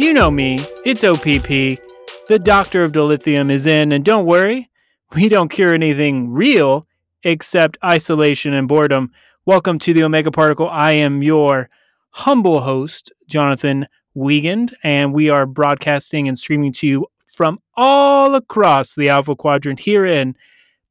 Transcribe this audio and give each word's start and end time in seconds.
you 0.00 0.14
know 0.14 0.30
me. 0.30 0.56
It's 0.86 1.04
OPP. 1.04 1.78
The 2.26 2.40
Doctor 2.42 2.82
of 2.82 2.92
Dilithium 2.92 3.50
is 3.50 3.66
in, 3.66 3.92
and 3.92 4.02
don't 4.02 4.24
worry, 4.24 4.70
we 5.14 5.28
don't 5.28 5.50
cure 5.50 5.74
anything 5.74 6.30
real 6.30 6.86
except 7.22 7.76
isolation 7.84 8.54
and 8.54 8.66
boredom. 8.66 9.12
Welcome 9.44 9.78
to 9.80 9.92
the 9.92 10.02
Omega 10.02 10.30
Particle. 10.30 10.70
I 10.70 10.92
am 10.92 11.22
your 11.22 11.68
humble 12.12 12.60
host, 12.62 13.12
Jonathan 13.28 13.88
Wiegand, 14.14 14.74
and 14.82 15.12
we 15.12 15.28
are 15.28 15.44
broadcasting 15.44 16.28
and 16.28 16.38
streaming 16.38 16.72
to 16.74 16.86
you 16.86 17.06
from 17.26 17.60
all 17.76 18.34
across 18.34 18.94
the 18.94 19.10
Alpha 19.10 19.36
Quadrant 19.36 19.80
here 19.80 20.06
in 20.06 20.34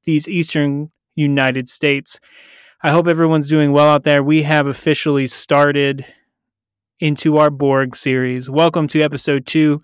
these 0.03 0.29
eastern 0.29 0.91
United 1.15 1.67
States. 1.67 2.19
I 2.83 2.91
hope 2.91 3.07
everyone's 3.07 3.49
doing 3.49 3.71
well 3.71 3.87
out 3.87 4.03
there. 4.03 4.21
We 4.21 4.43
have 4.43 4.67
officially 4.67 5.25
started 5.25 6.05
into 6.99 7.37
our 7.37 7.49
Borg 7.49 7.95
series. 7.95 8.49
Welcome 8.49 8.87
to 8.89 9.01
episode 9.01 9.45
two. 9.45 9.81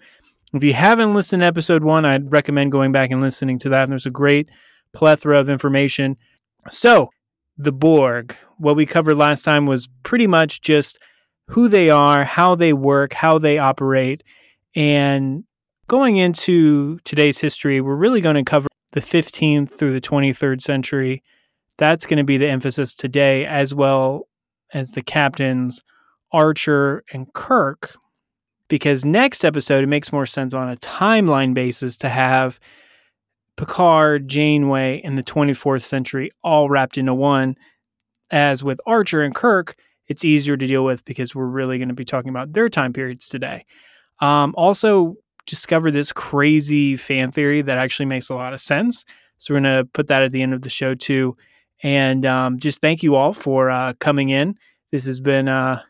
If 0.53 0.63
you 0.63 0.73
haven't 0.73 1.13
listened 1.13 1.41
to 1.41 1.45
episode 1.45 1.83
one, 1.83 2.05
I'd 2.05 2.31
recommend 2.31 2.71
going 2.71 2.91
back 2.91 3.11
and 3.11 3.21
listening 3.21 3.57
to 3.59 3.69
that. 3.69 3.89
There's 3.89 4.05
a 4.05 4.11
great 4.11 4.49
plethora 4.93 5.39
of 5.39 5.49
information. 5.49 6.17
So, 6.69 7.09
the 7.57 7.71
Borg, 7.71 8.35
what 8.57 8.75
we 8.75 8.85
covered 8.85 9.15
last 9.15 9.43
time 9.43 9.65
was 9.65 9.87
pretty 10.03 10.27
much 10.27 10.61
just 10.61 10.97
who 11.47 11.69
they 11.69 11.89
are, 11.89 12.23
how 12.23 12.55
they 12.55 12.73
work, 12.73 13.13
how 13.13 13.39
they 13.39 13.57
operate. 13.57 14.23
And 14.75 15.45
going 15.87 16.17
into 16.17 16.99
today's 17.05 17.39
history, 17.39 17.79
we're 17.81 17.95
really 17.95 18.21
going 18.21 18.35
to 18.35 18.43
cover 18.43 18.67
the 18.91 19.01
15th 19.01 19.69
through 19.69 19.93
the 19.93 20.01
23rd 20.01 20.61
century 20.61 21.23
that's 21.77 22.05
going 22.05 22.17
to 22.17 22.23
be 22.23 22.37
the 22.37 22.49
emphasis 22.49 22.95
today, 22.95 23.45
as 23.45 23.73
well 23.73 24.27
as 24.73 24.91
the 24.91 25.01
captains 25.01 25.81
Archer 26.35 27.03
and 27.13 27.31
Kirk. 27.33 27.95
Because 28.67 29.05
next 29.05 29.45
episode, 29.45 29.83
it 29.83 29.87
makes 29.87 30.11
more 30.11 30.25
sense 30.25 30.53
on 30.53 30.69
a 30.69 30.75
timeline 30.77 31.53
basis 31.53 31.95
to 31.97 32.09
have 32.09 32.59
Picard, 33.57 34.27
Janeway, 34.27 35.01
and 35.03 35.17
the 35.17 35.23
24th 35.23 35.83
century 35.83 36.29
all 36.43 36.67
wrapped 36.69 36.97
into 36.97 37.13
one. 37.13 37.55
As 38.31 38.63
with 38.63 38.81
Archer 38.85 39.21
and 39.21 39.33
Kirk, 39.33 39.77
it's 40.07 40.25
easier 40.25 40.57
to 40.57 40.67
deal 40.67 40.83
with 40.83 41.05
because 41.05 41.33
we're 41.33 41.45
really 41.45 41.77
going 41.77 41.89
to 41.89 41.95
be 41.95 42.03
talking 42.03 42.29
about 42.29 42.51
their 42.53 42.69
time 42.69 42.91
periods 42.91 43.29
today. 43.29 43.63
Um, 44.19 44.53
also, 44.57 45.15
discover 45.45 45.89
this 45.89 46.11
crazy 46.11 46.97
fan 46.97 47.31
theory 47.31 47.61
that 47.61 47.77
actually 47.77 48.07
makes 48.07 48.29
a 48.29 48.35
lot 48.35 48.53
of 48.53 48.59
sense. 48.59 49.05
So, 49.37 49.53
we're 49.53 49.61
going 49.61 49.77
to 49.77 49.85
put 49.93 50.07
that 50.07 50.23
at 50.23 50.31
the 50.31 50.41
end 50.41 50.53
of 50.53 50.63
the 50.63 50.69
show, 50.69 50.95
too. 50.95 51.37
And 51.83 52.25
um, 52.25 52.59
just 52.59 52.81
thank 52.81 53.03
you 53.03 53.15
all 53.15 53.31
for 53.31 53.69
uh, 53.69 53.93
coming 53.99 54.29
in. 54.29 54.57
This 54.91 55.05
has 55.05 55.19
been 55.19 55.47
uh, 55.47 55.81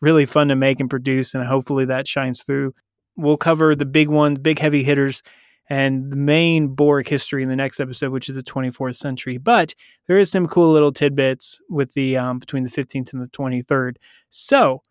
really 0.00 0.26
fun 0.26 0.48
to 0.48 0.56
make 0.56 0.80
and 0.80 0.90
produce, 0.90 1.34
and 1.34 1.44
hopefully 1.44 1.84
that 1.86 2.06
shines 2.06 2.42
through. 2.42 2.74
We'll 3.16 3.36
cover 3.36 3.74
the 3.74 3.84
big 3.84 4.08
ones, 4.08 4.38
big 4.38 4.58
heavy 4.58 4.82
hitters, 4.82 5.22
and 5.68 6.10
the 6.10 6.16
main 6.16 6.68
Borg 6.68 7.08
history 7.08 7.42
in 7.42 7.48
the 7.48 7.56
next 7.56 7.80
episode, 7.80 8.12
which 8.12 8.28
is 8.28 8.36
the 8.36 8.42
24th 8.42 8.96
century. 8.96 9.38
But 9.38 9.74
there 10.06 10.18
is 10.18 10.30
some 10.30 10.46
cool 10.46 10.72
little 10.72 10.92
tidbits 10.92 11.60
with 11.68 11.94
the 11.94 12.16
um, 12.16 12.38
between 12.38 12.64
the 12.64 12.70
15th 12.70 13.12
and 13.12 13.22
the 13.22 13.28
23rd. 13.28 13.96
So 14.30 14.82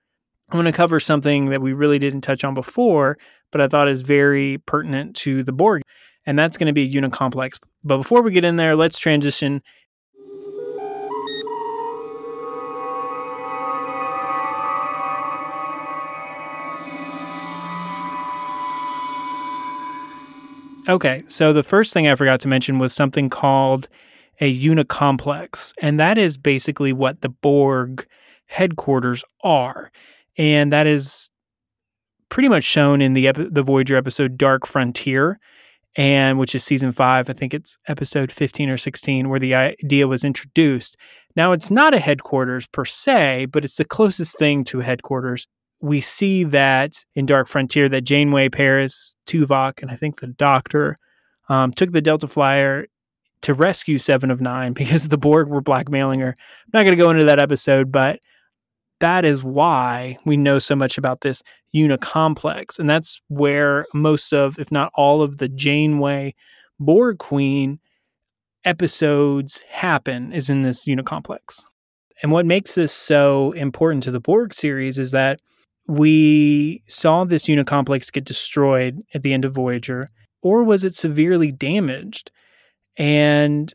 I'm 0.50 0.58
going 0.58 0.66
to 0.66 0.72
cover 0.72 1.00
something 1.00 1.46
that 1.46 1.62
we 1.62 1.74
really 1.74 2.00
didn't 2.00 2.22
touch 2.22 2.44
on 2.44 2.54
before, 2.54 3.18
but 3.52 3.62
I 3.62 3.68
thought 3.68 3.88
is 3.88 4.02
very 4.02 4.58
pertinent 4.60 5.16
to 5.18 5.44
the 5.44 5.52
Borg, 5.52 5.82
and 6.26 6.38
that's 6.38 6.58
going 6.58 6.68
to 6.68 6.74
be 6.74 6.84
a 6.84 7.02
unicomplex. 7.02 7.60
But 7.84 7.98
before 7.98 8.22
we 8.22 8.32
get 8.32 8.46
in 8.46 8.58
there, 8.58 8.76
let's 8.76 9.00
transition 9.00 9.62
Okay, 20.92 21.24
so 21.30 21.54
the 21.54 21.64
first 21.64 21.94
thing 21.94 22.10
I 22.10 22.16
forgot 22.16 22.42
to 22.42 22.50
mention 22.50 22.78
was 22.78 22.92
something 22.92 23.30
called 23.30 23.88
a 24.42 24.54
unicomplex, 24.54 25.72
and 25.82 25.98
that 26.02 26.18
is 26.18 26.38
basically 26.38 26.92
what 26.92 27.22
the 27.22 27.30
Borg 27.30 28.06
headquarters 28.48 29.24
are, 29.42 29.90
and 30.38 30.74
that 30.74 30.88
is 30.88 31.30
pretty 32.28 32.50
much 32.50 32.66
shown 32.66 33.02
in 33.02 33.14
the 33.14 33.30
ep- 33.30 33.54
the 33.54 33.64
Voyager 33.64 33.96
episode 33.96 34.38
Dark 34.38 34.68
Frontier, 34.68 35.40
and 35.96 36.38
which 36.38 36.54
is 36.54 36.62
season 36.62 36.92
five. 36.92 37.30
I 37.30 37.34
think 37.34 37.54
it's 37.54 37.78
episode 37.88 38.30
fifteen 38.30 38.70
or 38.70 38.78
sixteen, 38.78 39.30
where 39.30 39.40
the 39.40 39.56
idea 39.56 40.10
was 40.10 40.26
introduced. 40.26 40.98
Now, 41.38 41.54
it's 41.54 41.72
not 41.72 41.94
a 41.94 42.00
headquarters 42.00 42.68
per 42.68 42.84
se, 42.84 43.46
but 43.46 43.64
it's 43.64 43.78
the 43.78 43.86
closest 43.86 44.38
thing 44.38 44.66
to 44.66 44.82
a 44.82 44.84
headquarters 44.84 45.48
we 45.82 46.00
see 46.00 46.44
that 46.46 47.04
in 47.16 47.26
Dark 47.26 47.48
Frontier 47.48 47.90
that 47.90 48.02
Janeway, 48.02 48.50
Paris, 48.50 49.16
Tuvok, 49.28 49.82
and 49.82 49.90
I 49.90 49.96
think 49.96 50.20
the 50.20 50.28
Doctor 50.28 50.96
um, 51.50 51.74
took 51.74 51.92
the 51.92 52.02
Delta 52.02 52.28
Flyer 52.28 52.86
to 53.42 53.54
rescue 53.54 53.98
Seven 53.98 54.30
of 54.30 54.42
Nine 54.42 54.74
because 54.74 55.08
the 55.08 55.18
Borg 55.18 55.50
were 55.50 55.62
blackmailing 55.62 56.20
her. 56.20 56.30
I'm 56.38 56.72
not 56.74 56.84
going 56.84 56.98
to 56.98 57.04
go 57.04 57.10
into 57.10 57.26
that 57.26 57.40
episode, 57.40 57.92
but 57.92 58.20
that 59.00 59.26
is 59.26 59.44
why 59.44 60.18
we 60.26 60.38
know 60.38 60.60
so 60.60 60.76
much 60.76 60.98
about 60.98 61.22
this 61.22 61.42
unicomplex. 61.76 62.78
And 62.78 62.90
that's 62.90 63.20
where 63.30 63.86
most 63.94 64.32
of, 64.32 64.60
if 64.60 64.72
not 64.72 64.92
all 64.94 65.24
of 65.24 65.40
the 65.40 65.50
Janeway 65.50 66.36
Borg 66.80 67.18
Queen 67.18 67.80
episodes 68.64 69.64
happen, 69.68 70.32
is 70.32 70.52
in 70.52 70.62
this 70.62 70.86
unicomplex. 70.86 71.64
And 72.22 72.32
what 72.32 72.46
makes 72.46 72.76
this 72.76 72.94
so 72.94 73.52
important 73.54 74.04
to 74.04 74.12
the 74.12 74.20
Borg 74.20 74.54
series 74.54 75.00
is 75.00 75.10
that 75.12 75.40
we 75.88 76.84
saw 76.88 77.24
this 77.24 77.46
unicomplex 77.46 78.12
get 78.12 78.26
destroyed 78.26 79.02
at 79.14 79.24
the 79.24 79.34
end 79.34 79.46
of 79.46 79.54
Voyager, 79.54 80.10
or 80.42 80.64
was 80.64 80.84
it 80.84 80.96
severely 80.96 81.52
damaged? 81.52 82.32
And 82.98 83.74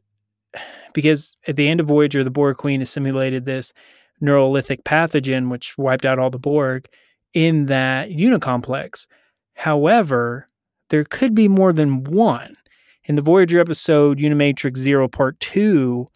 because 0.94 1.36
at 1.46 1.56
the 1.56 1.68
end 1.68 1.80
of 1.80 1.86
Voyager, 1.86 2.24
the 2.24 2.30
Borg 2.30 2.56
Queen 2.56 2.80
assimilated 2.80 3.44
this 3.44 3.72
neurolytic 4.22 4.82
pathogen, 4.84 5.50
which 5.50 5.76
wiped 5.76 6.06
out 6.06 6.18
all 6.18 6.30
the 6.30 6.38
Borg 6.38 6.88
in 7.34 7.66
that 7.66 8.08
unicomplex. 8.08 9.06
However, 9.54 10.48
there 10.88 11.04
could 11.04 11.34
be 11.34 11.48
more 11.48 11.72
than 11.72 12.04
one. 12.04 12.54
In 13.04 13.14
the 13.14 13.22
Voyager 13.22 13.60
episode 13.60 14.18
Unimatrix 14.18 14.78
Zero 14.78 15.06
Part 15.06 15.38
2, 15.40 16.06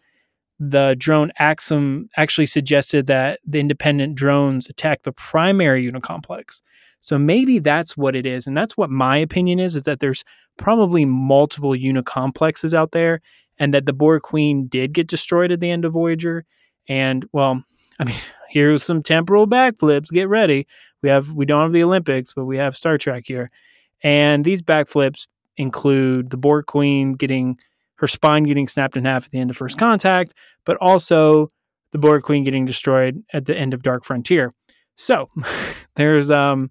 the 0.63 0.95
drone 0.99 1.31
Axum 1.39 2.07
actually 2.17 2.45
suggested 2.45 3.07
that 3.07 3.39
the 3.43 3.59
independent 3.59 4.13
drones 4.13 4.69
attack 4.69 5.01
the 5.01 5.11
primary 5.11 5.91
unicomplex. 5.91 6.61
So 6.99 7.17
maybe 7.17 7.57
that's 7.57 7.97
what 7.97 8.15
it 8.15 8.27
is. 8.27 8.45
And 8.45 8.55
that's 8.55 8.77
what 8.77 8.91
my 8.91 9.17
opinion 9.17 9.59
is, 9.59 9.75
is 9.75 9.83
that 9.83 10.01
there's 10.01 10.23
probably 10.57 11.03
multiple 11.03 11.75
unicomplexes 11.75 12.75
out 12.75 12.91
there 12.91 13.21
and 13.57 13.73
that 13.73 13.87
the 13.87 13.93
Borg 13.93 14.21
Queen 14.21 14.67
did 14.67 14.93
get 14.93 15.07
destroyed 15.07 15.51
at 15.51 15.61
the 15.61 15.71
end 15.71 15.83
of 15.83 15.93
Voyager. 15.93 16.45
And 16.87 17.25
well, 17.33 17.63
I 17.99 18.03
mean, 18.03 18.15
here's 18.47 18.83
some 18.83 19.01
temporal 19.01 19.47
backflips. 19.47 20.09
Get 20.11 20.29
ready. 20.29 20.67
We 21.01 21.09
have 21.09 21.31
we 21.31 21.45
don't 21.45 21.63
have 21.63 21.71
the 21.71 21.83
Olympics, 21.83 22.33
but 22.35 22.45
we 22.45 22.57
have 22.57 22.77
Star 22.77 22.99
Trek 22.99 23.23
here. 23.25 23.49
And 24.03 24.45
these 24.45 24.61
backflips 24.61 25.25
include 25.57 26.29
the 26.29 26.37
Borg 26.37 26.67
Queen 26.67 27.13
getting 27.13 27.57
her 28.01 28.07
spine 28.07 28.43
getting 28.43 28.67
snapped 28.67 28.97
in 28.97 29.05
half 29.05 29.25
at 29.25 29.31
the 29.31 29.39
end 29.39 29.51
of 29.51 29.55
First 29.55 29.77
Contact, 29.77 30.33
but 30.65 30.75
also 30.77 31.47
the 31.91 31.99
Borg 31.99 32.23
Queen 32.23 32.43
getting 32.43 32.65
destroyed 32.65 33.23
at 33.31 33.45
the 33.45 33.55
end 33.55 33.73
of 33.73 33.83
Dark 33.83 34.03
Frontier. 34.03 34.51
So 34.97 35.29
there's 35.95 36.29
um 36.31 36.69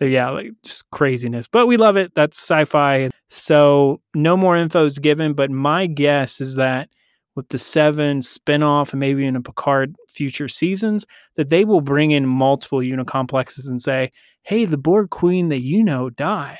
there, 0.00 0.08
yeah, 0.08 0.28
like 0.30 0.50
just 0.64 0.90
craziness. 0.90 1.46
But 1.46 1.68
we 1.68 1.76
love 1.76 1.96
it. 1.96 2.12
That's 2.16 2.36
sci-fi. 2.36 3.10
So 3.28 4.00
no 4.14 4.36
more 4.36 4.56
info 4.56 4.84
is 4.84 4.98
given, 4.98 5.32
but 5.32 5.50
my 5.50 5.86
guess 5.86 6.40
is 6.40 6.56
that 6.56 6.88
with 7.36 7.48
the 7.48 7.58
seven 7.58 8.20
spin-off 8.20 8.92
and 8.92 9.00
maybe 9.00 9.24
in 9.24 9.36
a 9.36 9.40
Picard 9.40 9.94
future 10.08 10.48
seasons, 10.48 11.06
that 11.36 11.48
they 11.48 11.64
will 11.64 11.80
bring 11.80 12.10
in 12.10 12.26
multiple 12.26 12.80
unicomplexes 12.80 13.68
and 13.68 13.80
say, 13.80 14.10
hey, 14.42 14.64
the 14.64 14.78
Borg 14.78 15.10
Queen 15.10 15.48
that 15.48 15.62
you 15.62 15.82
know 15.84 16.10
died. 16.10 16.58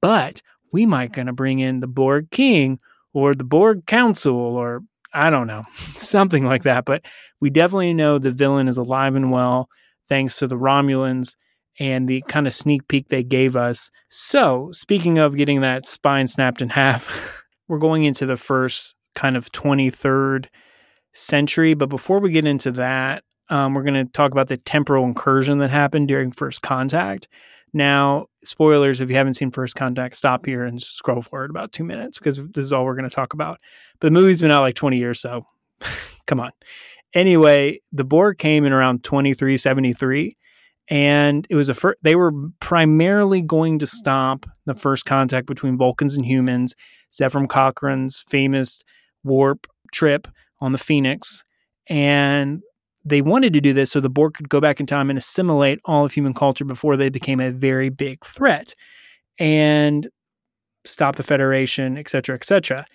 But 0.00 0.40
we 0.72 0.86
might 0.86 1.12
gonna 1.12 1.34
bring 1.34 1.58
in 1.58 1.80
the 1.80 1.86
Borg 1.86 2.30
King 2.30 2.78
or 3.12 3.34
the 3.34 3.44
Borg 3.44 3.86
Council 3.86 4.34
or 4.34 4.82
I 5.12 5.30
don't 5.30 5.46
know, 5.46 5.64
something 5.74 6.44
like 6.44 6.62
that. 6.62 6.84
But 6.84 7.04
we 7.40 7.50
definitely 7.50 7.94
know 7.94 8.18
the 8.18 8.30
villain 8.30 8.68
is 8.68 8.76
alive 8.76 9.14
and 9.14 9.30
well 9.30 9.68
thanks 10.08 10.38
to 10.38 10.46
the 10.46 10.56
Romulans 10.56 11.36
and 11.78 12.08
the 12.08 12.22
kind 12.28 12.46
of 12.46 12.52
sneak 12.52 12.86
peek 12.88 13.08
they 13.08 13.22
gave 13.22 13.56
us. 13.56 13.90
So, 14.10 14.68
speaking 14.72 15.18
of 15.18 15.36
getting 15.36 15.62
that 15.62 15.86
spine 15.86 16.26
snapped 16.26 16.60
in 16.60 16.68
half, 16.70 17.42
we're 17.68 17.78
going 17.78 18.04
into 18.04 18.26
the 18.26 18.36
first 18.36 18.94
kind 19.14 19.36
of 19.36 19.50
23rd 19.52 20.46
century. 21.14 21.74
But 21.74 21.88
before 21.88 22.20
we 22.20 22.30
get 22.30 22.46
into 22.46 22.70
that, 22.72 23.24
um, 23.48 23.74
we're 23.74 23.82
going 23.82 24.06
to 24.06 24.12
talk 24.12 24.30
about 24.32 24.48
the 24.48 24.56
temporal 24.58 25.04
incursion 25.04 25.58
that 25.58 25.70
happened 25.70 26.08
during 26.08 26.30
First 26.30 26.62
Contact. 26.62 27.26
Now, 27.72 28.26
spoilers, 28.44 29.00
if 29.00 29.10
you 29.10 29.16
haven't 29.16 29.34
seen 29.34 29.50
First 29.50 29.76
Contact, 29.76 30.16
stop 30.16 30.46
here 30.46 30.64
and 30.64 30.80
scroll 30.82 31.22
forward 31.22 31.50
about 31.50 31.72
two 31.72 31.84
minutes 31.84 32.18
because 32.18 32.36
this 32.36 32.64
is 32.64 32.72
all 32.72 32.84
we're 32.84 32.96
going 32.96 33.08
to 33.08 33.14
talk 33.14 33.32
about. 33.32 33.58
But 34.00 34.08
the 34.08 34.12
movie's 34.12 34.40
been 34.40 34.50
out 34.50 34.62
like 34.62 34.74
20 34.74 34.96
years, 34.96 35.20
so 35.20 35.44
come 36.26 36.40
on. 36.40 36.50
Anyway, 37.14 37.80
the 37.92 38.04
Borg 38.04 38.38
came 38.38 38.64
in 38.64 38.72
around 38.72 39.04
2373 39.04 40.36
and 40.88 41.46
it 41.48 41.54
was 41.54 41.68
a 41.68 41.74
fir- 41.74 41.96
they 42.02 42.16
were 42.16 42.32
primarily 42.58 43.42
going 43.42 43.78
to 43.78 43.86
stop 43.86 44.46
the 44.66 44.74
first 44.74 45.04
contact 45.04 45.46
between 45.46 45.78
Vulcans 45.78 46.16
and 46.16 46.26
humans, 46.26 46.74
Zefram 47.12 47.48
Cochrane's 47.48 48.24
famous 48.28 48.82
warp 49.22 49.68
trip 49.92 50.26
on 50.60 50.72
the 50.72 50.78
Phoenix, 50.78 51.44
and 51.88 52.62
they 53.04 53.22
wanted 53.22 53.52
to 53.54 53.60
do 53.60 53.72
this 53.72 53.90
so 53.90 54.00
the 54.00 54.10
Borg 54.10 54.34
could 54.34 54.48
go 54.48 54.60
back 54.60 54.80
in 54.80 54.86
time 54.86 55.10
and 55.10 55.18
assimilate 55.18 55.80
all 55.84 56.04
of 56.04 56.12
human 56.12 56.34
culture 56.34 56.64
before 56.64 56.96
they 56.96 57.08
became 57.08 57.40
a 57.40 57.50
very 57.50 57.88
big 57.88 58.22
threat 58.24 58.74
and 59.38 60.08
stop 60.84 61.16
the 61.16 61.22
Federation, 61.22 61.96
etc., 61.96 62.34
etc. 62.34 62.86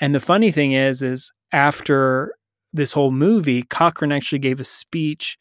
And 0.00 0.14
the 0.14 0.20
funny 0.20 0.50
thing 0.50 0.72
is, 0.72 1.02
is 1.02 1.30
after 1.52 2.34
this 2.72 2.92
whole 2.92 3.10
movie, 3.10 3.62
Cochrane 3.64 4.12
actually 4.12 4.38
gave 4.38 4.60
a 4.60 4.64
speech 4.64 5.36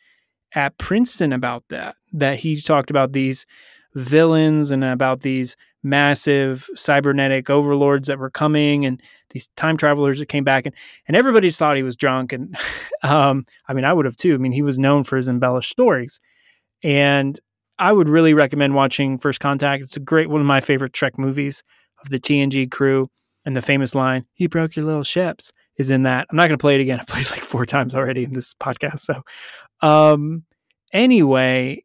at 0.53 0.77
Princeton 0.77 1.31
about 1.31 1.63
that. 1.69 1.95
That 2.11 2.39
he 2.39 2.59
talked 2.59 2.89
about 2.89 3.13
these 3.13 3.45
villains 3.95 4.71
and 4.71 4.83
about 4.83 5.21
these 5.21 5.55
massive 5.83 6.67
cybernetic 6.75 7.49
overlords 7.49 8.07
that 8.07 8.19
were 8.19 8.29
coming 8.29 8.85
and 8.85 9.01
these 9.31 9.47
time 9.55 9.77
travelers 9.77 10.19
that 10.19 10.25
came 10.25 10.43
back 10.43 10.65
and, 10.65 10.75
and 11.07 11.15
everybody 11.15 11.49
thought 11.49 11.77
he 11.77 11.83
was 11.83 11.95
drunk 11.95 12.33
and 12.33 12.57
um, 13.03 13.45
i 13.67 13.73
mean 13.73 13.85
i 13.85 13.93
would 13.93 14.05
have 14.05 14.17
too. 14.17 14.33
I 14.33 14.37
mean 14.37 14.51
he 14.51 14.61
was 14.61 14.77
known 14.77 15.03
for 15.03 15.15
his 15.15 15.27
embellished 15.27 15.71
stories. 15.71 16.19
And 16.83 17.39
i 17.77 17.91
would 17.91 18.09
really 18.09 18.33
recommend 18.33 18.75
watching 18.75 19.17
first 19.17 19.39
contact. 19.39 19.83
It's 19.83 19.97
a 19.97 20.01
great 20.01 20.29
one 20.29 20.41
of 20.41 20.47
my 20.47 20.59
favorite 20.59 20.93
trek 20.93 21.17
movies 21.17 21.63
of 22.03 22.09
the 22.09 22.19
tng 22.19 22.69
crew 22.71 23.07
and 23.45 23.55
the 23.55 23.61
famous 23.61 23.95
line 23.95 24.25
you 24.35 24.49
broke 24.49 24.75
your 24.75 24.85
little 24.85 25.03
ships 25.03 25.51
is 25.77 25.89
in 25.91 26.01
that. 26.01 26.27
I'm 26.29 26.35
not 26.35 26.47
going 26.47 26.57
to 26.57 26.61
play 26.61 26.75
it 26.75 26.81
again. 26.81 26.99
I 27.01 27.05
played 27.05 27.29
like 27.29 27.39
four 27.39 27.65
times 27.65 27.95
already 27.95 28.25
in 28.25 28.33
this 28.33 28.53
podcast 28.55 28.99
so 28.99 29.21
um 29.81 30.43
anyway 30.91 31.81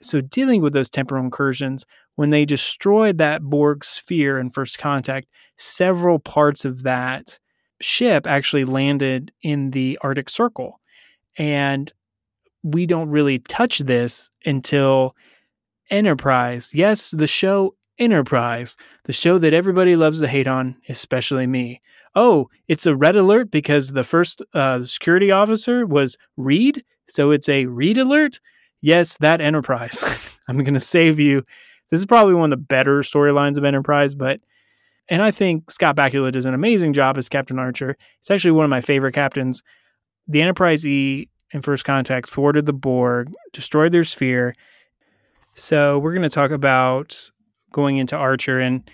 so 0.00 0.20
dealing 0.20 0.62
with 0.62 0.72
those 0.72 0.88
temporal 0.88 1.24
incursions 1.24 1.84
when 2.16 2.30
they 2.30 2.44
destroyed 2.44 3.18
that 3.18 3.42
Borg 3.42 3.84
sphere 3.84 4.38
in 4.38 4.50
first 4.50 4.78
contact, 4.78 5.28
several 5.56 6.18
parts 6.18 6.64
of 6.64 6.82
that 6.82 7.38
ship 7.80 8.26
actually 8.26 8.64
landed 8.64 9.32
in 9.42 9.70
the 9.70 9.98
Arctic 10.02 10.28
Circle. 10.28 10.80
And 11.38 11.92
we 12.62 12.86
don't 12.86 13.10
really 13.10 13.38
touch 13.40 13.78
this 13.78 14.30
until 14.44 15.14
Enterprise. 15.90 16.72
Yes, 16.74 17.10
the 17.12 17.26
show 17.26 17.74
Enterprise, 17.98 18.76
the 19.04 19.12
show 19.12 19.38
that 19.38 19.54
everybody 19.54 19.96
loves 19.96 20.20
to 20.20 20.28
hate 20.28 20.48
on, 20.48 20.76
especially 20.88 21.46
me. 21.46 21.80
Oh, 22.14 22.48
it's 22.66 22.86
a 22.86 22.96
red 22.96 23.16
alert 23.16 23.50
because 23.50 23.92
the 23.92 24.04
first 24.04 24.42
uh, 24.54 24.82
security 24.82 25.30
officer 25.30 25.86
was 25.86 26.16
Reed. 26.36 26.82
So 27.08 27.30
it's 27.30 27.48
a 27.48 27.66
Reed 27.66 27.98
alert. 27.98 28.40
Yes, 28.80 29.16
that 29.18 29.40
Enterprise. 29.40 30.38
I'm 30.48 30.58
going 30.58 30.74
to 30.74 30.80
save 30.80 31.20
you 31.20 31.42
this 31.90 32.00
is 32.00 32.06
probably 32.06 32.34
one 32.34 32.52
of 32.52 32.58
the 32.58 32.64
better 32.64 33.00
storylines 33.00 33.58
of 33.58 33.64
Enterprise, 33.64 34.14
but 34.14 34.40
and 35.08 35.22
I 35.22 35.30
think 35.30 35.70
Scott 35.70 35.96
Bakula 35.96 36.32
does 36.32 36.46
an 36.46 36.54
amazing 36.54 36.92
job 36.92 37.16
as 37.16 37.28
Captain 37.28 37.58
Archer. 37.58 37.96
It's 38.18 38.30
actually 38.30 38.50
one 38.52 38.64
of 38.64 38.70
my 38.70 38.80
favorite 38.80 39.12
captains. 39.12 39.62
The 40.26 40.42
Enterprise 40.42 40.84
E 40.84 41.28
in 41.52 41.62
First 41.62 41.84
Contact 41.84 42.28
thwarted 42.28 42.66
the 42.66 42.72
Borg, 42.72 43.32
destroyed 43.52 43.92
their 43.92 44.02
sphere. 44.02 44.54
So 45.54 45.98
we're 45.98 46.12
going 46.12 46.22
to 46.22 46.28
talk 46.28 46.50
about 46.50 47.30
going 47.72 47.98
into 47.98 48.16
Archer 48.16 48.58
and 48.58 48.88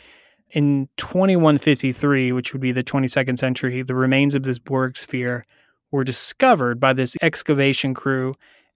in 0.51 0.87
2153, 0.99 2.33
which 2.33 2.53
would 2.53 2.61
be 2.61 2.73
the 2.73 2.85
22nd 2.85 3.39
century, 3.39 3.83
the 3.83 3.95
remains 3.95 4.35
of 4.35 4.43
this 4.43 4.59
Borg 4.59 4.99
sphere 4.99 5.47
were 5.91 6.05
discovered 6.05 6.79
by 6.79 6.93
this 6.93 7.17
excavation 7.23 7.95
crew 7.95 8.35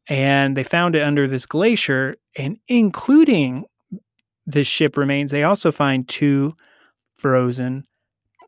and 0.08 0.56
they 0.56 0.62
found 0.62 0.94
it 0.94 1.02
under 1.02 1.28
this 1.28 1.46
glacier 1.46 2.14
and 2.36 2.58
including 2.69 3.64
this 4.46 4.66
ship 4.66 4.96
remains, 4.96 5.31
they 5.31 5.43
also 5.43 5.72
find 5.72 6.08
two 6.08 6.54
frozen 7.14 7.87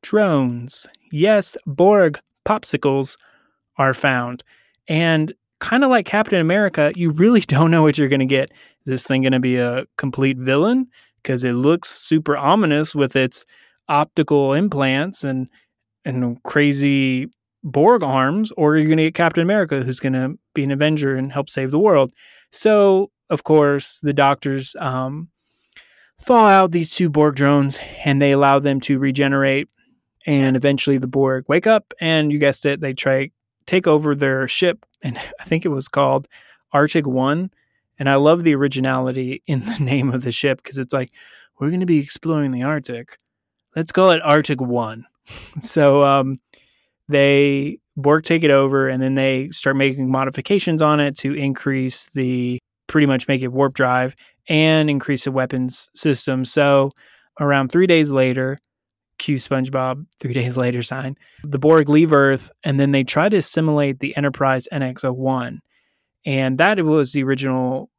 drones. 0.02 0.86
Yes, 1.10 1.56
Borg 1.66 2.20
popsicles 2.44 3.16
are 3.76 3.94
found. 3.94 4.44
And 4.86 5.32
kind 5.60 5.84
of 5.84 5.90
like 5.90 6.06
Captain 6.06 6.40
America, 6.40 6.92
you 6.94 7.10
really 7.10 7.40
don't 7.46 7.70
know 7.70 7.82
what 7.82 7.98
you're 7.98 8.08
going 8.08 8.20
to 8.20 8.26
get. 8.26 8.50
Is 8.50 8.84
this 8.84 9.04
thing 9.04 9.22
going 9.22 9.32
to 9.32 9.40
be 9.40 9.56
a 9.56 9.84
complete 9.96 10.38
villain? 10.38 10.86
Because 11.22 11.44
it 11.44 11.52
looks 11.52 11.90
super 11.90 12.36
ominous 12.36 12.94
with 12.94 13.16
its 13.16 13.44
optical 13.88 14.52
implants 14.52 15.24
and 15.24 15.48
and 16.04 16.42
crazy 16.44 17.28
Borg 17.64 18.02
arms, 18.02 18.52
or 18.56 18.76
you're 18.76 18.86
going 18.86 18.98
to 18.98 19.04
get 19.04 19.14
Captain 19.14 19.42
America, 19.42 19.82
who's 19.82 20.00
going 20.00 20.12
to 20.12 20.38
be 20.54 20.62
an 20.62 20.70
Avenger 20.70 21.16
and 21.16 21.32
help 21.32 21.50
save 21.50 21.70
the 21.70 21.78
world. 21.78 22.12
So, 22.50 23.10
of 23.30 23.44
course, 23.44 23.98
the 24.02 24.12
doctors 24.12 24.74
um, 24.78 25.28
thaw 26.20 26.48
out 26.48 26.72
these 26.72 26.94
two 26.94 27.08
Borg 27.08 27.36
drones 27.36 27.78
and 28.04 28.20
they 28.20 28.32
allow 28.32 28.58
them 28.58 28.80
to 28.80 28.98
regenerate. 28.98 29.68
And 30.26 30.56
eventually 30.56 30.98
the 30.98 31.06
Borg 31.06 31.44
wake 31.48 31.66
up 31.66 31.94
and 32.00 32.30
you 32.32 32.38
guessed 32.38 32.66
it, 32.66 32.80
they 32.80 32.92
try 32.92 33.30
take 33.66 33.86
over 33.86 34.14
their 34.14 34.48
ship. 34.48 34.84
And 35.02 35.18
I 35.40 35.44
think 35.44 35.64
it 35.64 35.70
was 35.70 35.88
called 35.88 36.28
Arctic 36.72 37.06
One. 37.06 37.50
And 37.98 38.08
I 38.08 38.16
love 38.16 38.44
the 38.44 38.54
originality 38.54 39.42
in 39.46 39.60
the 39.60 39.78
name 39.80 40.10
of 40.10 40.22
the 40.22 40.32
ship 40.32 40.62
because 40.62 40.78
it's 40.78 40.92
like, 40.92 41.10
we're 41.58 41.70
going 41.70 41.80
to 41.80 41.86
be 41.86 41.98
exploring 41.98 42.52
the 42.52 42.62
Arctic. 42.62 43.18
Let's 43.74 43.92
call 43.92 44.10
it 44.10 44.22
Arctic 44.22 44.60
One. 44.60 45.06
so 45.60 46.02
um, 46.02 46.36
they 47.08 47.78
Borg 47.96 48.22
take 48.22 48.44
it 48.44 48.52
over 48.52 48.88
and 48.88 49.02
then 49.02 49.14
they 49.14 49.50
start 49.50 49.76
making 49.76 50.10
modifications 50.10 50.80
on 50.80 51.00
it 51.00 51.16
to 51.18 51.34
increase 51.34 52.06
the 52.14 52.58
pretty 52.86 53.06
much 53.06 53.28
make 53.28 53.42
it 53.42 53.52
warp 53.52 53.74
drive 53.74 54.14
and 54.48 54.88
increase 54.88 55.24
the 55.24 55.32
weapons 55.32 55.88
system. 55.94 56.44
So 56.44 56.90
around 57.40 57.70
three 57.70 57.86
days 57.86 58.10
later, 58.10 58.58
cue 59.18 59.36
SpongeBob, 59.36 60.06
three 60.20 60.32
days 60.40 60.56
later 60.56 60.82
sign, 60.82 61.16
the 61.44 61.58
Borg 61.58 61.88
leave 61.88 62.12
Earth 62.12 62.50
and 62.64 62.80
then 62.80 62.92
they 62.92 63.04
try 63.04 63.28
to 63.28 63.36
assimilate 63.36 64.00
the 64.00 64.16
Enterprise 64.16 64.66
NX-01. 64.72 65.58
And 66.24 66.58
that 66.58 66.82
was 66.84 67.12
the 67.12 67.22
original 67.22 67.90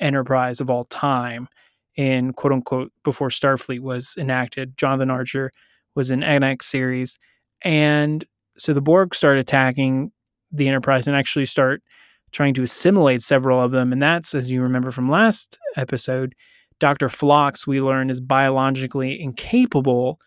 Enterprise 0.00 0.60
of 0.60 0.70
all 0.70 0.84
time 0.84 1.46
in 1.94 2.32
quote 2.32 2.52
unquote 2.52 2.92
before 3.04 3.28
Starfleet 3.28 3.80
was 3.80 4.14
enacted. 4.16 4.76
Jonathan 4.78 5.10
Archer 5.10 5.50
was 5.94 6.10
in 6.10 6.20
NX 6.20 6.62
series. 6.62 7.18
And 7.62 8.24
so 8.56 8.72
the 8.72 8.80
Borg 8.80 9.14
start 9.14 9.36
attacking 9.36 10.12
the 10.50 10.68
Enterprise 10.68 11.06
and 11.06 11.16
actually 11.16 11.44
start 11.44 11.82
trying 12.32 12.54
to 12.54 12.62
assimilate 12.62 13.22
several 13.22 13.60
of 13.60 13.72
them. 13.72 13.92
And 13.92 14.02
that's, 14.02 14.34
as 14.34 14.50
you 14.50 14.62
remember 14.62 14.90
from 14.90 15.08
last 15.08 15.58
episode, 15.76 16.34
Dr. 16.78 17.08
Phlox, 17.08 17.66
we 17.66 17.80
learn, 17.80 18.10
is 18.10 18.20
biologically 18.20 19.20
incapable 19.20 20.18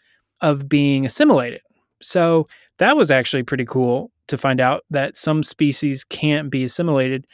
of 0.41 0.69
being 0.69 1.05
assimilated. 1.05 1.62
So 2.01 2.48
that 2.79 2.98
was 2.98 3.10
actually 3.10 3.43
pretty 3.43 3.65
cool 3.65 4.12
to 4.27 4.38
find 4.38 4.60
out 4.60 4.83
that 4.89 5.17
some 5.17 5.43
species 5.43 6.03
can't 6.03 6.50
be 6.50 6.63
assimilated 6.63 7.25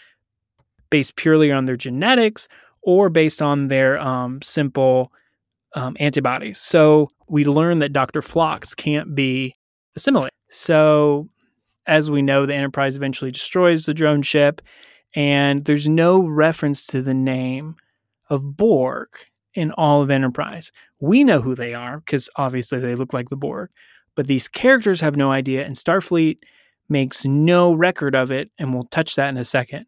based 0.90 1.16
purely 1.16 1.52
on 1.52 1.66
their 1.66 1.78
genetics 1.78 2.48
or 2.82 3.10
based 3.10 3.42
on 3.42 3.68
their 3.68 4.00
um, 4.00 4.42
simple 4.42 5.12
um, 5.76 5.96
antibodies. 6.00 6.60
So 6.60 7.10
we 7.28 7.46
learned 7.46 7.82
that 7.82 7.94
Dr. 7.94 8.22
Phlox 8.22 8.74
can't 8.74 9.14
be 9.14 9.54
assimilated. 9.96 10.32
So 10.50 11.28
as 11.90 12.12
we 12.12 12.22
know, 12.22 12.46
the 12.46 12.54
Enterprise 12.54 12.96
eventually 12.96 13.32
destroys 13.32 13.86
the 13.86 13.94
drone 13.94 14.22
ship, 14.22 14.62
and 15.16 15.66
there's 15.66 15.88
no 15.88 16.20
reference 16.20 16.86
to 16.88 17.02
the 17.02 17.14
name 17.16 17.76
of 18.30 18.56
Borg 18.56 19.10
in 19.56 19.72
all 19.72 20.02
of 20.02 20.12
Enterprise. 20.12 20.72
We 21.00 21.24
know 21.24 21.42
who 21.42 21.56
they 21.56 21.74
are 21.74 22.00
because 22.00 22.30
obviously 22.36 22.80
they 22.80 22.96
look 22.96 23.12
like 23.12 23.30
the 23.30 23.36
Borg, 23.36 23.72
but 24.16 24.28
these 24.28 24.48
characters 24.48 25.02
have 25.02 25.16
no 25.16 25.32
idea, 25.32 25.66
and 25.66 25.76
Starfleet 25.76 26.38
makes 26.90 27.26
no 27.26 27.74
record 27.74 28.16
of 28.16 28.32
it, 28.32 28.52
and 28.60 28.74
we'll 28.74 28.84
touch 28.84 29.16
that 29.16 29.30
in 29.30 29.38
a 29.38 29.46
second. 29.46 29.86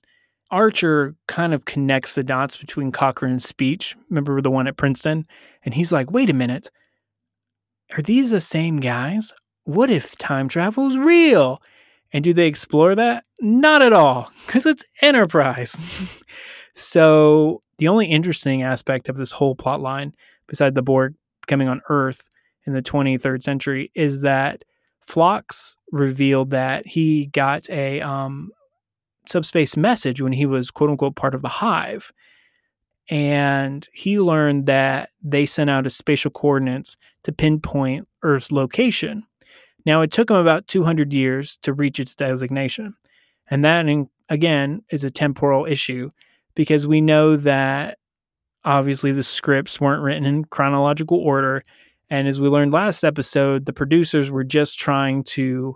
Archer 0.50 1.16
kind 1.28 1.54
of 1.54 1.66
connects 1.66 2.16
the 2.16 2.24
dots 2.24 2.58
between 2.58 2.92
Cochrane's 2.92 3.48
speech. 3.48 3.96
Remember 4.10 4.42
the 4.42 4.52
one 4.52 4.68
at 4.68 4.76
Princeton? 4.76 5.26
And 5.64 5.74
he's 5.74 5.94
like, 5.94 6.12
wait 6.12 6.30
a 6.30 6.34
minute. 6.34 6.70
Are 7.96 8.02
these 8.02 8.32
the 8.32 8.42
same 8.42 8.80
guys? 8.80 9.34
What 9.66 9.90
if 9.90 10.18
time 10.18 10.48
travel 10.48 10.88
is 10.88 10.98
real? 10.98 11.62
And 12.14 12.24
do 12.24 12.34
they 12.34 12.48
explore 12.48 12.96
that? 12.96 13.24
Not 13.40 13.82
at 13.82 13.94
all, 13.94 14.32
because 14.46 14.66
it's 14.66 14.84
Enterprise. 15.02 16.24
so 16.74 17.62
the 17.78 17.88
only 17.88 18.08
interesting 18.08 18.64
aspect 18.64 19.10
of 19.10 19.18
this 19.18 19.32
whole 19.32 19.56
plot 19.56 19.82
line, 19.82 20.14
beside 20.48 20.76
the 20.76 20.82
Borg 20.82 21.16
coming 21.48 21.68
on 21.68 21.82
Earth 21.90 22.30
in 22.66 22.74
the 22.74 22.82
23rd 22.82 23.44
century, 23.44 23.92
is 23.96 24.22
that 24.22 24.64
Phlox 25.02 25.78
revealed 25.92 26.52
that 26.52 26.86
he 26.86 27.28
got 27.28 27.70
a 27.70 28.02
um, 28.02 28.52
subspace 29.26 29.78
message 29.78 30.22
when 30.22 30.34
he 30.34 30.46
was 30.46 30.72
quote 30.72 30.90
unquote 30.90 31.16
part 31.16 31.36
of 31.36 31.42
the 31.42 31.50
hive. 31.50 32.12
And 33.10 33.88
he 33.94 34.20
learned 34.20 34.68
that 34.68 35.10
they 35.24 35.46
sent 35.46 35.70
out 35.70 35.88
a 35.88 35.90
spatial 35.90 36.32
coordinates 36.32 36.96
to 37.24 37.32
pinpoint 37.32 38.08
Earth's 38.24 38.52
location. 38.52 39.26
Now, 39.86 40.02
it 40.02 40.12
took 40.12 40.30
him 40.30 40.38
about 40.38 40.68
200 40.68 41.14
years 41.14 41.58
to 41.64 41.74
reach 41.74 42.00
its 42.00 42.16
designation. 42.16 42.96
And 43.50 43.66
that, 43.66 43.86
again, 44.30 44.84
is 44.92 45.04
a 45.04 45.10
temporal 45.12 45.66
issue 45.66 46.12
because 46.56 46.88
we 46.88 47.02
know 47.02 47.36
that 47.38 47.98
obviously 48.64 49.12
the 49.12 49.24
scripts 49.24 49.82
weren't 49.82 50.04
written 50.04 50.26
in 50.26 50.46
chronological 50.46 51.18
order. 51.18 51.64
And 52.10 52.28
as 52.28 52.40
we 52.40 52.48
learned 52.48 52.74
last 52.74 53.04
episode, 53.04 53.66
the 53.66 53.74
producers 53.74 54.30
were 54.30 54.44
just 54.44 54.80
trying 54.80 55.24
to 55.24 55.76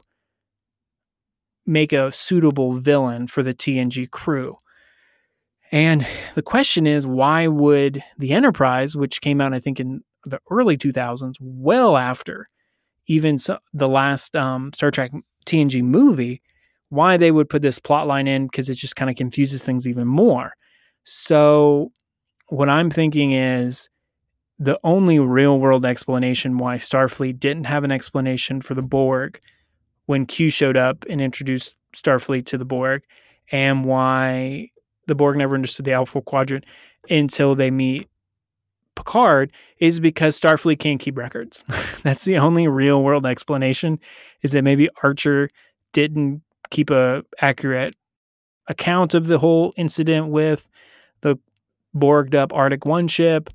make 1.66 1.94
a 1.94 2.12
suitable 2.12 2.74
villain 2.74 3.28
for 3.28 3.42
the 3.42 3.54
TNG 3.54 4.10
crew. 4.10 4.58
And 5.72 6.06
the 6.36 6.44
question 6.44 6.86
is, 6.86 7.08
why 7.08 7.48
would 7.48 8.04
the 8.20 8.34
Enterprise, 8.34 8.96
which 8.96 9.22
came 9.22 9.42
out, 9.42 9.54
I 9.54 9.60
think, 9.60 9.80
in 9.80 10.02
the 10.24 10.40
early 10.52 10.78
2000s, 10.78 11.36
well 11.40 11.98
after 11.98 12.48
even 13.08 13.40
so, 13.40 13.58
the 13.74 13.88
last 13.88 14.36
um, 14.36 14.72
Star 14.74 14.92
Trek 14.92 15.12
TNG 15.46 15.84
movie, 15.84 16.42
why 16.90 17.18
they 17.18 17.32
would 17.32 17.50
put 17.50 17.62
this 17.62 17.80
plot 17.80 18.08
line 18.08 18.28
in 18.28 18.46
because 18.46 18.70
it 18.70 18.76
just 18.76 18.96
kind 18.96 19.10
of 19.10 19.16
confuses 19.16 19.64
things 19.64 19.88
even 19.88 20.08
more. 20.08 20.54
So, 21.04 21.92
what 22.50 22.70
I'm 22.70 22.90
thinking 22.90 23.32
is 23.32 23.90
the 24.58 24.80
only 24.84 25.20
real 25.20 25.60
world 25.60 25.86
explanation 25.86 26.58
why 26.58 26.78
Starfleet 26.78 27.40
didn't 27.40 27.66
have 27.66 27.84
an 27.84 27.92
explanation 27.92 28.62
for 28.62 28.74
the 28.74 28.82
Borg 28.82 29.40
when 30.06 30.26
Q 30.26 30.50
showed 30.50 30.78
up 30.78 31.06
and 31.10 31.20
introduced 31.20 31.78
Starfleet 31.96 32.46
to 32.48 32.58
the 32.58 32.66
Borg, 32.66 33.04
and 33.52 33.86
why 33.86 34.70
the 35.08 35.16
Borg 35.16 35.38
never 35.38 35.56
understood 35.56 35.86
the 35.86 35.94
Alpha 35.94 36.22
Quadrant 36.22 36.66
until 37.10 37.56
they 37.56 37.72
meet 37.72 38.08
Picard 38.96 39.52
is 39.80 40.00
because 40.00 40.40
Starfleet 40.40 40.80
can't 40.80 41.00
keep 41.00 41.18
records. 41.18 41.64
That's 42.04 42.26
the 42.26 42.38
only 42.38 42.68
real 42.68 43.04
world 43.04 43.26
explanation 43.26 44.00
is 44.42 44.52
that 44.52 44.64
maybe 44.64 44.90
Archer 45.04 45.50
didn't 45.94 46.42
keep 46.70 46.90
a 46.90 47.24
accurate 47.42 47.96
account 48.68 49.14
of 49.14 49.28
the 49.28 49.38
whole 49.38 49.74
incident 49.78 50.30
with 50.30 50.68
the 51.22 51.38
Borged 51.96 52.36
up 52.36 52.54
Arctic 52.54 52.86
1 52.86 53.08
ship 53.08 53.50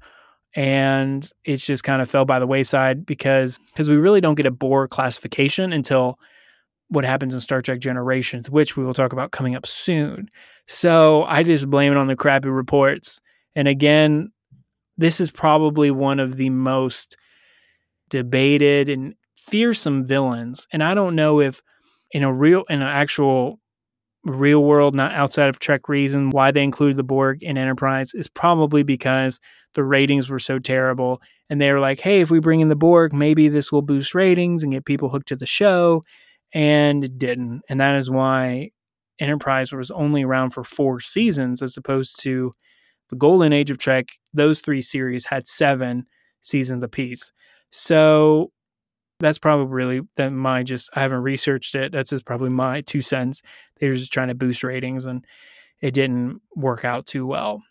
and 0.55 1.31
it 1.45 1.59
just 1.59 1.85
kind 1.85 2.03
of 2.03 2.11
fell 2.11 2.25
by 2.25 2.39
the 2.39 2.47
wayside 2.47 3.07
because 3.07 3.59
because 3.67 3.89
we 3.89 3.97
really 3.97 4.21
don't 4.21 4.35
get 4.35 4.47
a 4.47 4.51
Borg 4.51 4.91
classification 4.91 5.73
until 5.73 6.19
what 6.89 7.05
happens 7.05 7.35
in 7.35 7.41
Star 7.41 7.63
Trek 7.63 7.79
Generations, 7.79 8.51
which 8.51 8.77
we 8.77 8.85
will 8.85 8.95
talk 8.95 9.13
about 9.13 9.31
coming 9.31 9.55
up 9.55 9.67
soon. 9.67 10.29
So 10.67 11.23
I 11.25 11.45
just 11.45 11.71
blame 11.71 11.93
it 11.93 11.99
on 11.99 12.09
the 12.09 12.17
crappy 12.17 12.49
reports. 12.49 13.21
And 13.55 13.69
again, 13.69 14.33
this 15.00 15.19
is 15.19 15.30
probably 15.30 15.90
one 15.90 16.21
of 16.21 16.37
the 16.37 16.50
most 16.50 17.16
debated 18.11 18.90
and 18.90 19.14
fearsome 19.35 20.04
villains. 20.04 20.66
And 20.73 20.83
I 20.83 20.92
don't 20.92 21.16
know 21.16 21.40
if 21.40 21.62
in 22.12 22.23
a 22.23 22.33
real 22.33 22.64
in 22.69 22.83
an 22.83 22.88
actual 22.88 23.59
real 24.25 24.62
world, 24.62 24.95
not 24.95 25.12
outside 25.12 25.49
of 25.49 25.59
Trek 25.59 25.88
reason, 25.88 26.28
why 26.28 26.50
they 26.50 26.62
included 26.62 26.97
the 26.97 27.02
Borg 27.02 27.42
in 27.42 27.57
Enterprise 27.57 28.12
is 28.12 28.28
probably 28.28 28.83
because 28.83 29.40
the 29.75 29.83
ratings 29.83 30.28
were 30.28 30.38
so 30.38 30.59
terrible. 30.59 31.23
And 31.49 31.61
they 31.61 31.73
were 31.73 31.80
like, 31.80 32.00
hey, 32.00 32.21
if 32.21 32.30
we 32.30 32.38
bring 32.38 32.61
in 32.61 32.69
the 32.69 32.76
Borg, 32.76 33.14
maybe 33.14 33.49
this 33.49 33.73
will 33.73 33.80
boost 33.80 34.14
ratings 34.14 34.62
and 34.62 34.73
get 34.73 34.85
people 34.85 35.09
hooked 35.09 35.28
to 35.28 35.37
the 35.37 35.47
show 35.47 36.04
and 36.52 37.04
it 37.04 37.16
didn't. 37.19 37.62
And 37.71 37.80
that 37.80 37.97
is 37.97 38.11
why 38.11 38.71
Enterprise 39.19 39.73
was 39.73 39.90
only 39.90 40.25
around 40.25 40.50
for 40.50 40.62
four 40.62 41.00
seasons 41.00 41.62
as 41.62 41.78
opposed 41.78 42.21
to 42.21 42.54
the 43.11 43.17
Golden 43.17 43.52
Age 43.52 43.71
of 43.71 43.79
Trek. 43.79 44.09
Those 44.33 44.61
three 44.61 44.81
series 44.81 45.25
had 45.25 45.47
seven 45.47 46.07
seasons 46.40 46.83
apiece. 46.83 47.33
So 47.71 48.50
that's 49.19 49.38
probably 49.38 49.67
really 49.67 50.00
that 50.17 50.31
my 50.31 50.62
just 50.62 50.90
I 50.95 51.00
haven't 51.00 51.23
researched 51.23 51.75
it. 51.75 51.93
That's 51.93 52.11
just 52.11 52.25
probably 52.25 52.50
my 52.50 52.81
two 52.81 53.02
cents. 53.02 53.43
They 53.79 53.88
were 53.88 53.95
just 53.95 54.12
trying 54.12 54.29
to 54.29 54.35
boost 54.35 54.64
ratings 54.64 55.05
and 55.05 55.25
it 55.81 55.93
didn't 55.93 56.40
work 56.57 56.85
out 56.85 57.07
too 57.07 57.26
well. 57.26 57.62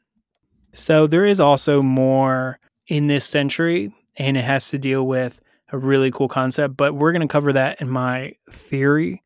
So 0.74 1.08
there 1.08 1.26
is 1.26 1.40
also 1.40 1.82
more 1.82 2.60
in 2.88 3.08
this 3.08 3.26
century 3.26 3.94
and 4.18 4.38
it 4.38 4.44
has 4.44 4.70
to 4.70 4.78
deal 4.78 5.08
with 5.08 5.42
a 5.72 5.78
really 5.78 6.12
cool 6.12 6.28
concept, 6.28 6.78
but 6.78 6.96
we're 6.96 7.12
going 7.12 7.28
to 7.28 7.32
cover 7.32 7.54
that 7.54 7.80
in 7.82 7.90
my 7.90 8.34
theory 8.52 9.24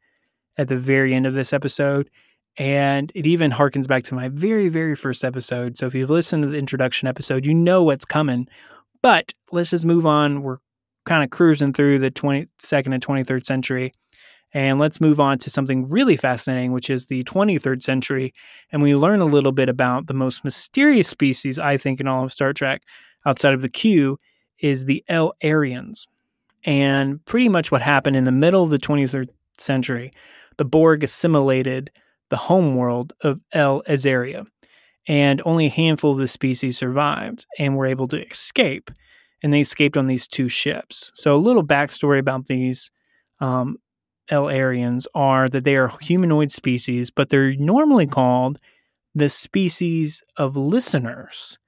at 0.58 0.68
the 0.68 0.76
very 0.76 1.14
end 1.14 1.26
of 1.26 1.34
this 1.34 1.54
episode. 1.54 2.10
And 2.58 3.12
it 3.16 3.26
even 3.26 3.52
harkens 3.52 3.88
back 3.88 4.04
to 4.06 4.16
my 4.16 4.28
very, 4.30 4.70
very 4.70 4.96
first 4.96 5.24
episode. 5.24 5.78
So 5.78 5.88
if 5.88 5.96
you've 5.96 6.10
listened 6.10 6.44
to 6.44 6.50
the 6.50 6.58
introduction 6.58 7.08
episode, 7.08 7.46
you 7.46 7.54
know 7.54 7.84
what's 7.84 8.06
coming. 8.06 8.48
But 9.02 9.34
let's 9.52 9.72
just 9.72 9.86
move 9.86 10.06
on. 10.06 10.44
We're 10.44 10.58
kind 11.06 11.24
of 11.24 11.32
cruising 11.32 11.74
through 11.74 12.00
the 12.00 12.12
22nd 12.12 12.94
and 12.94 13.06
23rd 13.06 13.46
century. 13.46 13.94
And 14.54 14.80
let's 14.80 15.02
move 15.02 15.20
on 15.20 15.40
to 15.40 15.50
something 15.50 15.90
really 15.90 16.16
fascinating, 16.16 16.74
which 16.74 16.92
is 16.92 17.08
the 17.08 17.24
23rd 17.24 17.82
century. 17.82 18.34
And 18.72 18.84
we 18.84 18.96
learn 18.96 19.20
a 19.20 19.26
little 19.26 19.52
bit 19.52 19.68
about 19.68 20.06
the 20.06 20.14
most 20.14 20.44
mysterious 20.44 21.08
species, 21.08 21.58
I 21.58 21.78
think, 21.78 22.00
in 22.00 22.08
all 22.08 22.24
of 22.24 22.32
Star 22.32 22.54
Trek 22.54 22.84
outside 23.26 23.56
of 23.56 23.62
the 23.62 23.70
Q 23.70 24.20
is 24.60 24.86
the 24.86 25.04
El-Arians. 25.08 26.08
And 26.66 27.24
pretty 27.26 27.50
much 27.50 27.72
what 27.72 27.82
happened 27.82 28.16
in 28.16 28.26
the 28.26 28.32
middle 28.32 28.64
of 28.64 28.70
the 28.70 28.78
23rd 28.78 29.30
century, 29.58 30.12
the 30.58 30.66
Borg 30.66 31.04
assimilated 31.04 31.90
the 32.34 32.38
homeworld 32.38 33.14
of 33.22 33.40
El 33.52 33.84
Azaria, 33.84 34.48
and 35.08 35.40
only 35.46 35.68
a 35.68 35.70
handful 35.70 36.14
of 36.14 36.18
the 36.18 36.28
species 36.28 36.80
survived 36.80 37.46
and 37.60 37.78
were 37.78 37.86
able 37.86 38.08
to 38.08 38.28
escape. 38.28 38.90
And 39.44 39.54
they 39.54 39.60
escaped 39.60 39.98
on 39.98 40.08
these 40.08 40.28
two 40.28 40.50
ships. 40.50 41.12
So, 41.14 41.36
a 41.36 41.38
little 41.38 41.64
backstory 41.64 42.18
about 42.18 42.48
these 42.48 42.90
um, 43.40 43.78
El-Arians 44.30 45.08
are 45.14 45.48
that 45.50 45.64
they 45.64 45.76
are 45.76 45.94
humanoid 46.02 46.52
species, 46.52 47.12
but 47.12 47.30
they're 47.30 47.54
normally 47.58 48.08
called 48.08 48.58
the 49.14 49.30
species 49.30 50.24
of 50.38 50.58
listeners. 50.58 51.60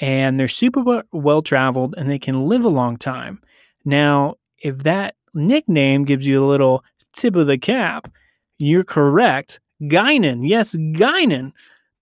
And 0.00 0.36
they're 0.36 0.48
super 0.48 1.02
well 1.12 1.40
traveled 1.40 1.94
and 1.96 2.10
they 2.10 2.18
can 2.18 2.46
live 2.46 2.66
a 2.66 2.68
long 2.68 2.98
time. 2.98 3.40
Now, 3.86 4.34
if 4.58 4.82
that 4.82 5.14
nickname 5.32 6.04
gives 6.04 6.26
you 6.26 6.44
a 6.44 6.50
little 6.52 6.84
tip 7.14 7.36
of 7.36 7.46
the 7.46 7.56
cap, 7.56 8.12
you're 8.58 8.84
correct. 8.84 9.60
Guinan, 9.82 10.48
yes, 10.48 10.76
Guinan, 10.76 11.52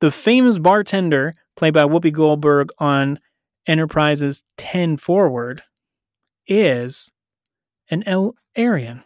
the 0.01 0.11
famous 0.11 0.59
bartender 0.59 1.35
played 1.57 1.75
by 1.75 1.83
Whoopi 1.85 2.13
Goldberg 2.13 2.71
on 2.79 3.19
Enterprise's 3.67 4.45
10 4.57 4.97
Forward, 4.97 5.63
is 6.47 7.11
an 7.91 8.03
El-Arian. 8.07 9.03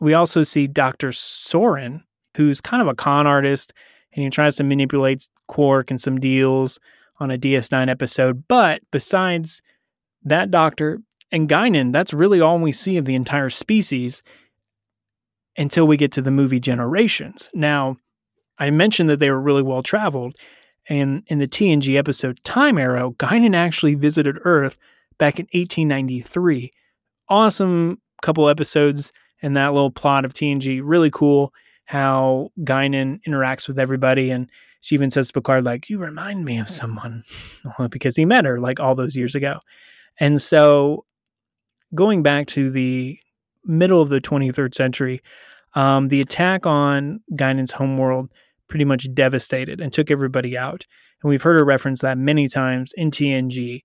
We 0.00 0.14
also 0.14 0.42
see 0.42 0.66
Dr. 0.66 1.10
Soran, 1.10 2.02
who's 2.36 2.60
kind 2.60 2.82
of 2.82 2.88
a 2.88 2.94
con 2.94 3.26
artist, 3.26 3.72
and 4.12 4.24
he 4.24 4.30
tries 4.30 4.56
to 4.56 4.64
manipulate 4.64 5.28
Quark 5.46 5.90
and 5.90 6.00
some 6.00 6.18
deals 6.18 6.78
on 7.20 7.30
a 7.30 7.38
DS9 7.38 7.88
episode. 7.88 8.44
But 8.48 8.82
besides 8.90 9.62
that 10.24 10.50
doctor, 10.50 11.00
and 11.30 11.48
Guinan, 11.48 11.92
that's 11.92 12.12
really 12.12 12.40
all 12.40 12.58
we 12.58 12.72
see 12.72 12.96
of 12.96 13.04
the 13.04 13.14
entire 13.14 13.50
species 13.50 14.22
until 15.56 15.86
we 15.86 15.96
get 15.96 16.12
to 16.12 16.22
the 16.22 16.30
movie 16.30 16.60
Generations. 16.60 17.48
Now, 17.54 17.96
I 18.58 18.70
mentioned 18.70 19.10
that 19.10 19.18
they 19.18 19.30
were 19.30 19.40
really 19.40 19.62
well 19.62 19.82
traveled, 19.82 20.36
and 20.88 21.22
in 21.26 21.38
the 21.38 21.48
TNG 21.48 21.96
episode 21.96 22.42
Time 22.44 22.78
Arrow, 22.78 23.12
Guinan 23.18 23.54
actually 23.54 23.94
visited 23.94 24.38
Earth 24.44 24.78
back 25.18 25.38
in 25.38 25.46
1893. 25.52 26.70
Awesome 27.28 28.00
couple 28.22 28.48
episodes 28.48 29.12
in 29.40 29.52
that 29.54 29.72
little 29.72 29.90
plot 29.90 30.24
of 30.24 30.32
TNG. 30.32 30.80
Really 30.82 31.10
cool 31.10 31.52
how 31.86 32.50
Guinan 32.60 33.20
interacts 33.26 33.68
with 33.68 33.78
everybody, 33.78 34.30
and 34.30 34.48
she 34.80 34.94
even 34.94 35.10
says 35.10 35.28
to 35.28 35.32
Picard, 35.34 35.64
like, 35.64 35.88
"You 35.88 35.98
remind 35.98 36.44
me 36.44 36.58
of 36.58 36.70
someone," 36.70 37.22
because 37.90 38.16
he 38.16 38.24
met 38.24 38.44
her 38.44 38.60
like 38.60 38.80
all 38.80 38.94
those 38.94 39.16
years 39.16 39.34
ago. 39.34 39.60
And 40.18 40.40
so 40.40 41.04
going 41.94 42.22
back 42.22 42.46
to 42.48 42.70
the 42.70 43.18
middle 43.64 44.00
of 44.00 44.08
the 44.08 44.20
23rd 44.20 44.74
century, 44.74 45.22
um, 45.74 46.08
the 46.08 46.20
attack 46.20 46.66
on 46.66 47.20
Guinan's 47.36 47.72
homeworld 47.72 48.32
pretty 48.68 48.84
much 48.84 49.12
devastated 49.14 49.80
and 49.80 49.92
took 49.92 50.10
everybody 50.10 50.56
out. 50.56 50.86
And 51.22 51.30
we've 51.30 51.42
heard 51.42 51.58
her 51.58 51.64
reference 51.64 52.00
that 52.00 52.18
many 52.18 52.48
times 52.48 52.92
in 52.96 53.10
TNG. 53.10 53.82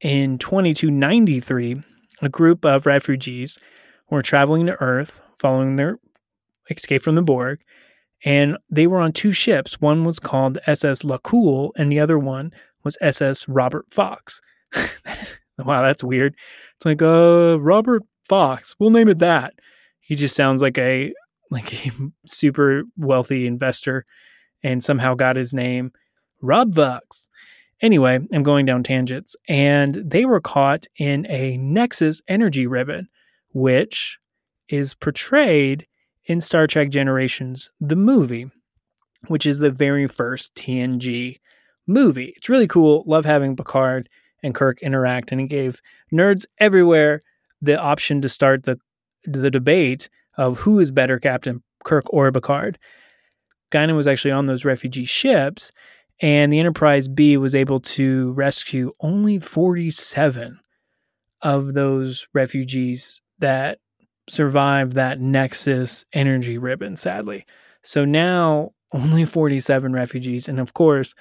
In 0.00 0.38
2293, 0.38 1.80
a 2.20 2.28
group 2.28 2.64
of 2.64 2.86
refugees 2.86 3.58
were 4.10 4.22
traveling 4.22 4.66
to 4.66 4.80
Earth 4.82 5.20
following 5.38 5.76
their 5.76 5.98
escape 6.70 7.02
from 7.02 7.14
the 7.14 7.22
Borg, 7.22 7.60
and 8.24 8.56
they 8.70 8.86
were 8.86 9.00
on 9.00 9.12
two 9.12 9.32
ships. 9.32 9.80
One 9.80 10.04
was 10.04 10.18
called 10.18 10.58
SS 10.66 11.02
Lakul, 11.02 11.70
and 11.76 11.90
the 11.90 12.00
other 12.00 12.18
one 12.18 12.52
was 12.82 12.98
SS 13.00 13.48
Robert 13.48 13.86
Fox. 13.90 14.40
wow, 15.58 15.82
that's 15.82 16.04
weird. 16.04 16.34
It's 16.76 16.84
like, 16.84 17.02
uh, 17.02 17.58
Robert 17.60 18.02
Fox. 18.28 18.74
We'll 18.78 18.90
name 18.90 19.08
it 19.08 19.18
that. 19.20 19.54
He 20.00 20.14
just 20.14 20.36
sounds 20.36 20.62
like 20.62 20.78
a 20.78 21.12
like 21.50 21.72
a 21.72 21.90
super 22.26 22.84
wealthy 22.96 23.46
investor 23.46 24.04
and 24.62 24.82
somehow 24.82 25.14
got 25.14 25.36
his 25.36 25.52
name 25.54 25.92
Rob 26.40 26.74
Fox. 26.74 27.28
Anyway, 27.80 28.18
I'm 28.32 28.42
going 28.42 28.66
down 28.66 28.82
tangents. 28.82 29.36
And 29.48 29.96
they 29.96 30.24
were 30.24 30.40
caught 30.40 30.86
in 30.96 31.26
a 31.28 31.56
Nexus 31.58 32.22
energy 32.28 32.66
ribbon, 32.66 33.08
which 33.52 34.18
is 34.68 34.94
portrayed 34.94 35.86
in 36.26 36.40
Star 36.40 36.66
Trek 36.66 36.88
Generations, 36.88 37.70
the 37.80 37.96
movie, 37.96 38.50
which 39.26 39.44
is 39.44 39.58
the 39.58 39.70
very 39.70 40.08
first 40.08 40.54
TNG 40.54 41.38
movie. 41.86 42.32
It's 42.36 42.48
really 42.48 42.66
cool. 42.66 43.04
Love 43.06 43.24
having 43.24 43.56
Picard 43.56 44.08
and 44.42 44.54
Kirk 44.54 44.80
interact, 44.82 45.32
and 45.32 45.40
it 45.40 45.48
gave 45.48 45.80
nerds 46.12 46.46
everywhere 46.58 47.20
the 47.64 47.80
option 47.80 48.20
to 48.22 48.28
start 48.28 48.64
the 48.64 48.78
the 49.24 49.50
debate 49.50 50.08
of 50.36 50.58
who 50.58 50.80
is 50.80 50.90
better, 50.90 51.18
Captain 51.18 51.62
Kirk 51.84 52.04
or 52.08 52.30
Picard. 52.30 52.78
Guinan 53.70 53.96
was 53.96 54.06
actually 54.06 54.32
on 54.32 54.46
those 54.46 54.64
refugee 54.64 55.04
ships, 55.04 55.70
and 56.20 56.52
the 56.52 56.60
Enterprise 56.60 57.08
B 57.08 57.36
was 57.36 57.54
able 57.54 57.80
to 57.80 58.32
rescue 58.32 58.92
only 59.00 59.38
47 59.38 60.60
of 61.42 61.74
those 61.74 62.26
refugees 62.32 63.20
that 63.38 63.78
survived 64.28 64.92
that 64.92 65.20
Nexus 65.20 66.04
energy 66.12 66.56
ribbon, 66.56 66.96
sadly. 66.96 67.44
So 67.82 68.04
now 68.04 68.70
only 68.92 69.24
47 69.24 69.92
refugees. 69.92 70.48
And 70.48 70.58
of 70.60 70.72
course, 70.72 71.14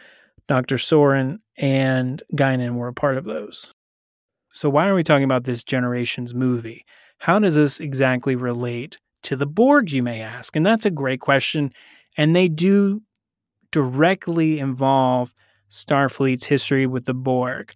Dr. 0.47 0.77
Soran 0.77 1.39
and 1.57 2.21
Guinan 2.35 2.75
were 2.75 2.87
a 2.87 2.93
part 2.93 3.17
of 3.17 3.25
those. 3.25 3.73
So, 4.53 4.69
why 4.69 4.87
are 4.87 4.95
we 4.95 5.03
talking 5.03 5.23
about 5.23 5.45
this 5.45 5.63
Generations 5.63 6.33
movie? 6.33 6.85
How 7.17 7.39
does 7.39 7.55
this 7.55 7.79
exactly 7.79 8.35
relate 8.35 8.97
to 9.23 9.35
the 9.35 9.47
Borg, 9.47 9.91
you 9.91 10.03
may 10.03 10.21
ask? 10.21 10.55
And 10.55 10.65
that's 10.65 10.85
a 10.85 10.91
great 10.91 11.19
question. 11.19 11.71
And 12.17 12.35
they 12.35 12.47
do 12.47 13.01
directly 13.71 14.59
involve 14.59 15.33
Starfleet's 15.71 16.45
history 16.45 16.85
with 16.85 17.05
the 17.05 17.15
Borg. 17.15 17.73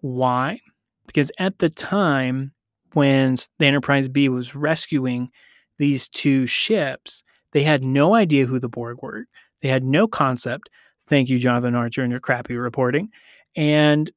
Why? 0.00 0.60
Because 1.06 1.32
at 1.38 1.58
the 1.58 1.70
time 1.70 2.52
when 2.92 3.36
the 3.58 3.66
Enterprise 3.66 4.08
B 4.08 4.28
was 4.28 4.54
rescuing 4.54 5.30
these 5.78 6.08
two 6.10 6.44
ships, 6.44 7.22
they 7.52 7.62
had 7.62 7.82
no 7.82 8.14
idea 8.14 8.44
who 8.44 8.58
the 8.58 8.68
Borg 8.68 8.98
were. 9.00 9.24
They 9.62 9.68
had 9.68 9.82
no 9.82 10.06
concept. 10.06 10.68
Thank 11.06 11.30
you, 11.30 11.38
Jonathan 11.38 11.74
Archer, 11.74 12.02
and 12.02 12.10
your 12.10 12.20
crappy 12.20 12.56
reporting. 12.56 13.08
And 13.56 14.10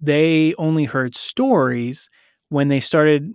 they 0.00 0.54
only 0.58 0.84
heard 0.84 1.14
stories 1.14 2.10
when 2.48 2.68
they 2.68 2.80
started 2.80 3.34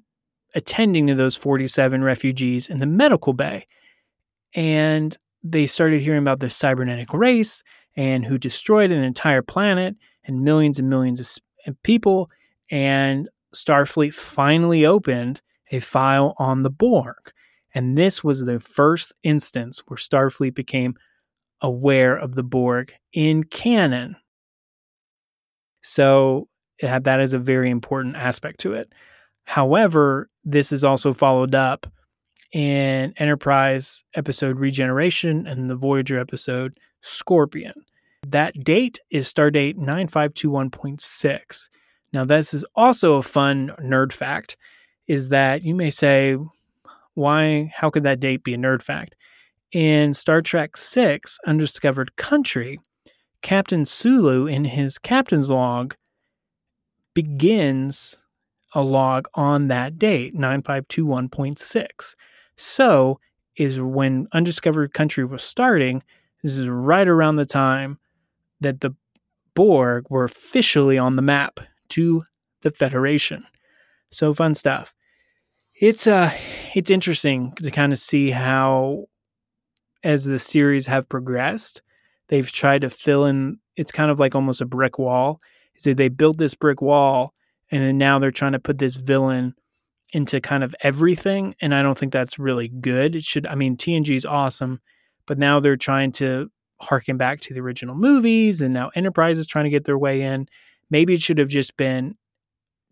attending 0.56 1.08
to 1.08 1.16
those 1.16 1.36
47 1.36 2.04
refugees 2.04 2.70
in 2.70 2.80
the 2.80 2.86
medical 2.86 3.34
bay. 3.34 3.66
And 4.54 5.18
they 5.44 5.68
started 5.68 6.02
hearing 6.02 6.22
about 6.22 6.40
the 6.40 6.50
cybernetic 6.50 7.14
race 7.14 7.64
and 7.96 8.26
who 8.26 8.38
destroyed 8.38 8.92
an 8.92 9.04
entire 9.04 9.42
planet 9.42 9.96
and 10.26 10.42
millions 10.42 10.80
and 10.80 10.90
millions 10.90 11.40
of 11.66 11.84
people. 11.84 12.30
And 12.72 13.30
Starfleet 13.54 14.14
finally 14.14 14.86
opened 14.86 15.42
a 15.72 15.80
file 15.80 16.34
on 16.38 16.64
the 16.64 16.70
Borg. 16.70 17.32
And 17.74 17.96
this 17.96 18.24
was 18.24 18.46
the 18.46 18.60
first 18.60 19.14
instance 19.24 19.84
where 19.88 19.98
Starfleet 19.98 20.56
became 20.56 20.96
aware 21.62 22.16
of 22.16 22.36
the 22.36 22.44
Borg 22.44 22.94
in 23.14 23.44
canon. 23.44 24.16
So 25.82 26.48
that 26.82 27.20
is 27.20 27.34
a 27.34 27.40
very 27.40 27.70
important 27.70 28.16
aspect 28.16 28.60
to 28.62 28.74
it. 28.74 28.92
However, 29.46 30.30
this 30.44 30.72
is 30.72 30.84
also 30.84 31.14
followed 31.14 31.56
up 31.56 31.88
in 32.52 33.14
Enterprise 33.18 34.04
episode 34.16 34.58
Regeneration 34.60 35.46
and 35.46 35.70
the 35.70 35.76
Voyager 35.76 36.20
episode 36.20 36.78
Scorpion. 37.02 37.74
That 38.28 38.54
date 38.64 39.00
is 39.12 39.32
Stardate 39.32 39.78
9521.6. 39.78 41.70
Now, 42.12 42.26
this 42.26 42.54
is 42.54 42.66
also 42.76 43.16
a 43.16 43.22
fun 43.22 43.72
nerd 43.82 44.12
fact 44.14 44.58
is 45.08 45.30
that 45.30 45.64
you 45.64 45.76
may 45.76 45.90
say, 45.90 46.38
why, 47.14 47.72
how 47.76 47.90
could 47.90 48.04
that 48.04 48.20
date 48.20 48.44
be 48.44 48.54
a 48.54 48.58
nerd 48.58 48.82
fact? 48.82 49.16
In 49.72 50.14
Star 50.14 50.42
Trek 50.42 50.76
6, 50.76 51.40
Undiscovered 51.46 52.16
Country, 52.16 52.80
Captain 53.42 53.86
Sulu, 53.86 54.48
in 54.48 54.66
his 54.66 54.98
captain's 54.98 55.50
log, 55.50 55.96
begins 57.14 58.18
a 58.74 58.82
log 58.82 59.28
on 59.34 59.68
that 59.68 59.98
date, 59.98 60.36
9521.6. 60.36 62.16
So, 62.58 63.20
is 63.56 63.80
when 63.80 64.28
Undiscovered 64.32 64.94
Country 64.94 65.26
was 65.26 65.44
starting, 65.44 66.04
this 66.44 66.58
is 66.58 66.70
right 66.70 67.08
around 67.08 67.36
the 67.36 67.46
time 67.46 68.00
that 68.62 68.82
the 68.82 68.94
Borg 69.54 70.06
were 70.10 70.24
officially 70.24 70.98
on 70.98 71.16
the 71.16 71.22
map 71.22 71.60
to 71.90 72.24
the 72.62 72.72
Federation. 72.72 73.46
So 74.12 74.34
fun 74.34 74.56
stuff. 74.56 74.94
It's 75.76 76.08
uh 76.08 76.32
it's 76.76 76.90
interesting 76.90 77.54
to 77.62 77.72
kind 77.72 77.92
of 77.92 78.00
see 78.00 78.32
how 78.32 79.06
as 80.04 80.26
the 80.26 80.40
series 80.40 80.86
have 80.88 81.10
progressed, 81.10 81.82
they've 82.30 82.52
tried 82.52 82.82
to 82.82 82.90
fill 82.90 83.26
in 83.26 83.60
it's 83.76 83.92
kind 83.92 84.12
of 84.12 84.20
like 84.20 84.36
almost 84.36 84.60
a 84.62 84.66
brick 84.66 85.00
wall. 85.00 85.40
Is 85.76 85.84
that 85.84 85.96
they 85.96 86.10
built 86.10 86.38
this 86.38 86.54
brick 86.54 86.82
wall 86.82 87.34
and 87.72 87.82
then 87.82 87.98
now 87.98 88.20
they're 88.20 88.32
trying 88.32 88.52
to 88.52 88.60
put 88.60 88.78
this 88.78 88.98
villain 88.98 89.54
into 90.12 90.42
kind 90.42 90.64
of 90.64 90.76
everything 90.82 91.56
and 91.62 91.74
I 91.74 91.82
don't 91.82 91.98
think 91.98 92.12
that's 92.12 92.40
really 92.40 92.68
good. 92.68 93.16
It 93.16 93.24
should 93.24 93.48
I 93.48 93.56
mean 93.56 93.78
TNG 93.78 94.16
is 94.16 94.26
awesome, 94.26 94.80
but 95.26 95.38
now 95.38 95.60
they're 95.60 95.78
trying 95.78 96.12
to 96.14 96.50
harken 96.82 97.18
back 97.18 97.42
to 97.42 97.54
the 97.54 97.62
original 97.62 97.96
movies 97.96 98.62
and 98.62 98.74
now 98.74 98.90
Enterprise 98.96 99.40
is 99.40 99.48
trying 99.48 99.66
to 99.66 99.70
get 99.70 99.86
their 99.86 99.98
way 99.98 100.22
in. 100.22 100.48
Maybe 100.90 101.14
it 101.14 101.22
should 101.22 101.38
have 101.38 101.50
just 101.50 101.78
been 101.78 102.16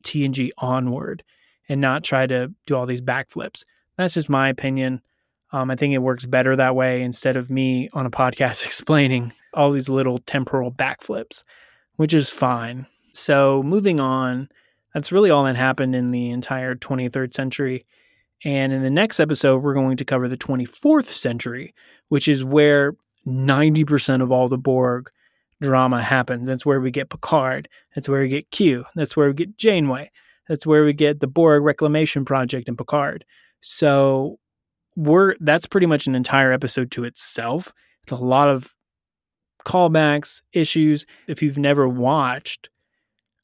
TNG 0.04 0.52
onward 0.58 1.24
and 1.68 1.82
not 1.82 2.04
try 2.04 2.28
to 2.28 2.54
do 2.66 2.76
all 2.76 2.86
these 2.86 3.02
backflips. 3.02 3.66
That's 3.98 4.14
just 4.14 4.30
my 4.30 4.48
opinion. 4.48 5.02
Um, 5.58 5.72
I 5.72 5.76
think 5.76 5.94
it 5.94 6.00
works 6.00 6.28
better 6.28 6.56
that 6.56 6.76
way 6.76 7.02
instead 7.02 7.36
of 7.36 7.50
me 7.50 7.90
on 7.94 8.06
a 8.06 8.12
podcast 8.12 8.66
explaining 8.66 9.34
all 9.54 9.72
these 9.72 9.90
little 9.90 10.20
temporal 10.20 10.72
backflips, 10.72 11.44
which 11.96 12.14
is 12.14 12.30
fine. 12.30 12.86
So, 13.14 13.64
moving 13.64 14.00
on, 14.00 14.50
that's 14.94 15.12
really 15.12 15.32
all 15.32 15.44
that 15.46 15.56
happened 15.56 15.96
in 15.96 16.12
the 16.12 16.30
entire 16.30 16.76
23rd 16.76 17.34
century. 17.34 17.86
And 18.46 18.72
in 18.72 18.84
the 18.84 18.92
next 18.92 19.20
episode, 19.20 19.64
we're 19.64 19.74
going 19.74 19.98
to 19.98 20.06
cover 20.06 20.28
the 20.28 20.38
24th 20.38 21.08
century, 21.08 21.74
which 22.10 22.28
is 22.28 22.44
where 22.44 22.94
90% 23.26 24.22
of 24.22 24.32
all 24.32 24.48
the 24.48 24.60
Borg 24.60 25.10
drama 25.60 26.04
happens. 26.04 26.48
That's 26.48 26.68
where 26.68 26.80
we 26.80 26.92
get 26.92 27.10
Picard. 27.10 27.68
That's 27.96 28.08
where 28.08 28.22
we 28.22 28.28
get 28.28 28.52
Q. 28.52 28.86
That's 28.94 29.18
where 29.18 29.28
we 29.28 29.34
get 29.34 29.58
Janeway. 29.58 30.12
That's 30.48 30.68
where 30.68 30.86
we 30.86 30.94
get 30.94 31.20
the 31.20 31.28
Borg 31.28 31.64
Reclamation 31.64 32.26
Project 32.26 32.68
and 32.68 32.78
Picard. 32.78 33.26
So 33.62 34.38
we're 34.98 35.36
that's 35.40 35.68
pretty 35.68 35.86
much 35.86 36.08
an 36.08 36.16
entire 36.16 36.52
episode 36.52 36.92
to 36.92 37.06
itself. 37.06 37.72
It's 38.04 38.12
a 38.12 38.16
lot 38.16 38.50
of 38.50 38.76
callbacks, 39.64 40.42
issues. 40.54 41.06
If 41.28 41.42
you've 41.42 41.60
never 41.60 41.88
watched 41.88 42.70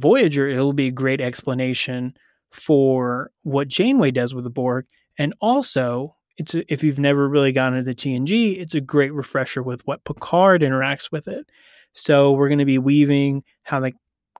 Voyager, 0.01 0.47
it'll 0.47 0.73
be 0.73 0.87
a 0.87 0.91
great 0.91 1.21
explanation 1.21 2.13
for 2.51 3.31
what 3.43 3.67
Janeway 3.67 4.11
does 4.11 4.33
with 4.33 4.43
the 4.43 4.49
Borg. 4.49 4.85
And 5.17 5.33
also, 5.41 6.15
it's 6.37 6.55
a, 6.55 6.73
if 6.73 6.83
you've 6.83 6.99
never 6.99 7.29
really 7.29 7.51
gotten 7.51 7.77
into 7.77 7.91
TNG, 7.91 8.59
it's 8.59 8.73
a 8.73 8.81
great 8.81 9.13
refresher 9.13 9.61
with 9.61 9.85
what 9.85 10.03
Picard 10.05 10.61
interacts 10.61 11.11
with 11.11 11.27
it. 11.27 11.47
So 11.93 12.31
we're 12.31 12.49
going 12.49 12.59
to 12.59 12.65
be 12.65 12.79
weaving 12.79 13.43
how 13.61 13.79
the 13.79 13.91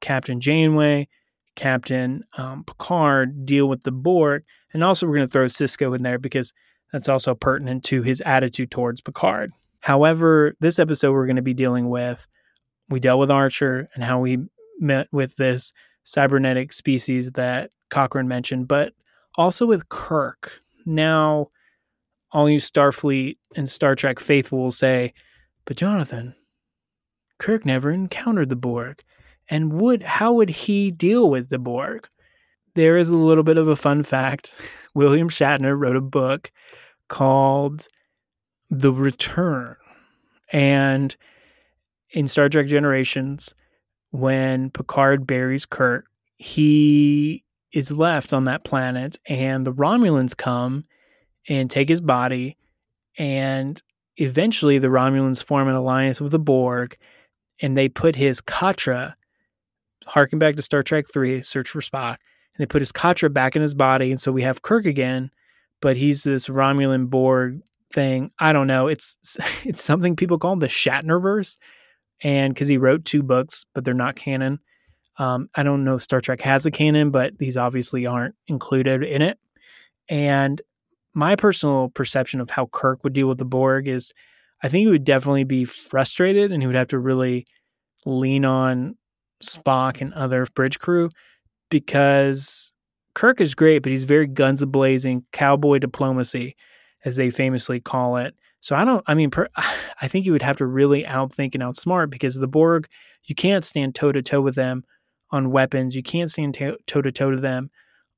Captain 0.02 0.40
Janeway, 0.40 1.08
Captain 1.56 2.24
um, 2.38 2.64
Picard 2.64 3.46
deal 3.46 3.68
with 3.68 3.84
the 3.84 3.92
Borg, 3.92 4.44
and 4.74 4.84
also 4.84 5.06
we're 5.06 5.18
going 5.18 5.28
to 5.28 5.32
throw 5.32 5.46
Sisko 5.46 5.96
in 5.96 6.02
there 6.02 6.18
because 6.18 6.52
that's 6.94 7.10
also 7.10 7.36
pertinent 7.36 7.84
to 7.86 8.04
his 8.04 8.22
attitude 8.22 8.72
towards 8.72 9.02
Picard. 9.02 9.52
However, 9.82 10.56
this 10.62 10.80
episode 10.80 11.12
we're 11.12 11.26
going 11.26 11.36
to 11.36 11.42
be 11.42 11.54
dealing 11.54 11.90
with, 11.90 12.26
we 12.88 13.02
dealt 13.02 13.20
with 13.20 13.32
Archer 13.32 13.88
and 13.96 14.04
how 14.04 14.20
we 14.20 14.38
met 14.80 15.08
with 15.12 15.36
this 15.36 15.74
cybernetic 16.04 16.72
species 16.72 17.32
that 17.32 17.72
Cochrane 17.90 18.28
mentioned, 18.28 18.68
but 18.68 18.94
also 19.36 19.66
with 19.66 19.90
Kirk. 19.90 20.60
Now, 20.86 21.48
all 22.32 22.50
you 22.50 22.60
Starfleet 22.60 23.38
and 23.56 23.68
Star 23.68 23.96
Trek 23.96 24.20
faithful 24.20 24.60
will 24.60 24.72
say, 24.72 25.14
but 25.66 25.78
Jonathan, 25.78 26.36
Kirk 27.40 27.66
never 27.66 27.92
encountered 27.92 28.50
the 28.50 28.56
Borg. 28.56 29.02
And 29.50 29.74
would 29.74 30.04
how 30.04 30.34
would 30.34 30.50
he 30.50 30.92
deal 30.92 31.30
with 31.30 31.50
the 31.50 31.60
Borg? 31.60 32.08
There 32.76 32.98
is 32.98 33.10
a 33.10 33.16
little 33.16 33.44
bit 33.44 33.58
of 33.58 33.68
a 33.68 33.76
fun 33.76 34.04
fact. 34.04 34.54
William 34.96 35.30
Shatner 35.30 35.78
wrote 35.78 35.96
a 35.96 36.02
book 36.02 36.52
called 37.14 37.88
The 38.72 38.92
Return. 38.92 39.76
And 40.52 41.16
in 42.10 42.28
Star 42.28 42.50
Trek 42.50 42.66
Generations, 42.66 43.54
when 44.10 44.72
Picard 44.72 45.28
buries 45.28 45.68
Kirk, 45.68 46.08
he 46.40 47.44
is 47.72 47.92
left 47.92 48.34
on 48.34 48.46
that 48.46 48.64
planet, 48.64 49.20
and 49.28 49.64
the 49.64 49.74
Romulans 49.74 50.36
come 50.36 50.86
and 51.48 51.70
take 51.70 51.88
his 51.88 52.02
body, 52.02 52.58
and 53.20 53.80
eventually 54.18 54.80
the 54.80 54.88
Romulans 54.88 55.44
form 55.44 55.68
an 55.68 55.76
alliance 55.76 56.20
with 56.20 56.32
the 56.32 56.40
Borg, 56.40 56.98
and 57.62 57.78
they 57.78 57.90
put 57.90 58.16
his 58.16 58.42
Katra, 58.42 59.14
harking 60.08 60.40
back 60.40 60.56
to 60.56 60.64
Star 60.64 60.82
Trek 60.82 61.06
Three, 61.14 61.44
Search 61.44 61.70
for 61.70 61.82
Spock, 61.82 62.18
and 62.56 62.58
they 62.58 62.66
put 62.66 62.82
his 62.82 62.92
Katra 62.92 63.32
back 63.32 63.56
in 63.56 63.62
his 63.62 63.76
body, 63.76 64.10
and 64.10 64.20
so 64.20 64.32
we 64.32 64.42
have 64.42 64.64
Kirk 64.64 64.88
again, 64.88 65.30
but 65.84 65.98
he's 65.98 66.24
this 66.24 66.48
Romulan 66.48 67.10
Borg 67.10 67.60
thing. 67.92 68.32
I 68.40 68.54
don't 68.54 68.68
know. 68.68 68.88
It's 68.88 69.18
it's 69.66 69.84
something 69.84 70.16
people 70.16 70.40
call 70.40 70.56
the 70.56 70.68
Shatnerverse, 70.68 71.58
and 72.24 72.54
because 72.54 72.70
he 72.70 72.78
wrote 72.78 73.06
two 73.06 73.22
books, 73.22 73.66
but 73.76 73.84
they're 73.86 73.94
not 73.94 74.16
canon. 74.16 74.60
Um, 75.18 75.50
I 75.54 75.62
don't 75.62 75.84
know 75.84 75.96
if 75.96 76.02
Star 76.02 76.22
Trek 76.22 76.42
has 76.42 76.66
a 76.66 76.72
canon, 76.72 77.12
but 77.12 77.38
these 77.38 77.58
obviously 77.58 78.08
aren't 78.08 78.34
included 78.48 79.04
in 79.04 79.22
it. 79.22 79.38
And 80.10 80.60
my 81.14 81.36
personal 81.36 81.90
perception 81.90 82.40
of 82.40 82.50
how 82.50 82.68
Kirk 82.68 83.04
would 83.04 83.14
deal 83.14 83.28
with 83.28 83.38
the 83.38 83.46
Borg 83.46 83.88
is 83.88 84.12
I 84.64 84.70
think 84.70 84.86
he 84.86 84.92
would 84.92 85.04
definitely 85.04 85.44
be 85.44 85.66
frustrated 85.66 86.52
and 86.52 86.64
he 86.64 86.68
would 86.68 86.76
have 86.78 86.88
to 86.88 86.98
really 86.98 87.46
lean 88.06 88.46
on 88.46 88.96
Spock 89.44 90.02
and 90.02 90.14
other 90.14 90.48
bridge 90.56 90.80
crew 90.80 91.10
because 91.70 92.73
Kirk 93.16 93.42
is 93.42 93.56
great, 93.56 93.80
but 93.80 93.92
he's 93.92 94.06
very 94.06 94.28
guns 94.28 94.64
blazing, 94.66 95.24
cowboy 95.32 95.80
diplomacy, 95.80 96.56
as 97.06 97.16
they 97.16 97.30
famously 97.30 97.80
call 97.80 98.18
it. 98.18 98.36
So 98.62 98.76
I 98.76 98.86
don't, 98.86 99.04
I 99.08 99.14
mean, 99.14 99.30
per, 99.30 99.48
I 100.02 100.08
think 100.08 100.26
you 100.26 100.32
would 100.32 100.42
have 100.42 100.58
to 100.58 100.66
really 100.66 101.04
outthink 101.04 101.54
and 101.54 101.64
outsmart 101.64 102.10
because 102.10 102.36
the 102.36 102.48
Borg, 102.48 102.88
you 103.26 103.36
can't 103.36 103.64
stand 103.64 103.96
toe 103.96 104.12
to 104.12 104.22
toe 104.22 104.42
with 104.42 104.56
them 104.56 104.84
on 105.32 105.52
weapons. 105.52 105.96
You 105.96 106.04
can't 106.04 106.32
stand 106.32 106.56
toe 106.56 107.02
to 107.02 107.12
toe 107.12 107.32
to 107.32 107.40
them 107.40 107.70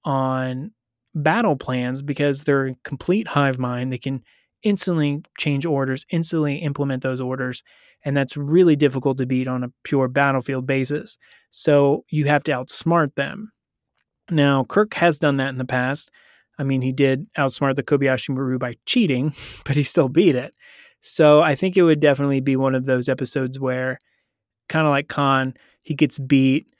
on 0.03 0.71
battle 1.13 1.55
plans 1.55 2.01
because 2.01 2.41
they're 2.43 2.67
a 2.67 2.75
complete 2.83 3.27
hive 3.27 3.57
mind. 3.57 3.91
They 3.91 3.97
can 3.97 4.23
instantly 4.63 5.21
change 5.37 5.65
orders, 5.65 6.05
instantly 6.09 6.57
implement 6.57 7.03
those 7.03 7.21
orders. 7.21 7.63
And 8.03 8.15
that's 8.15 8.37
really 8.37 8.75
difficult 8.75 9.17
to 9.17 9.25
beat 9.25 9.47
on 9.47 9.63
a 9.63 9.71
pure 9.83 10.07
battlefield 10.07 10.67
basis. 10.67 11.17
So 11.51 12.03
you 12.09 12.25
have 12.25 12.43
to 12.43 12.51
outsmart 12.51 13.15
them. 13.15 13.51
Now, 14.29 14.63
Kirk 14.65 14.93
has 14.95 15.19
done 15.19 15.37
that 15.37 15.49
in 15.49 15.57
the 15.57 15.65
past. 15.65 16.09
I 16.57 16.63
mean, 16.63 16.81
he 16.81 16.91
did 16.91 17.27
outsmart 17.35 17.75
the 17.75 17.83
Kobayashi 17.83 18.29
Maru 18.29 18.57
by 18.57 18.75
cheating, 18.85 19.33
but 19.65 19.75
he 19.75 19.83
still 19.83 20.09
beat 20.09 20.35
it. 20.35 20.53
So 21.01 21.41
I 21.41 21.53
think 21.55 21.77
it 21.77 21.83
would 21.83 21.99
definitely 21.99 22.41
be 22.41 22.55
one 22.55 22.73
of 22.73 22.85
those 22.85 23.09
episodes 23.09 23.59
where, 23.59 23.99
kind 24.69 24.87
of 24.87 24.91
like 24.91 25.07
Khan, 25.07 25.53
he 25.83 25.93
gets 25.93 26.17
beat 26.17 26.71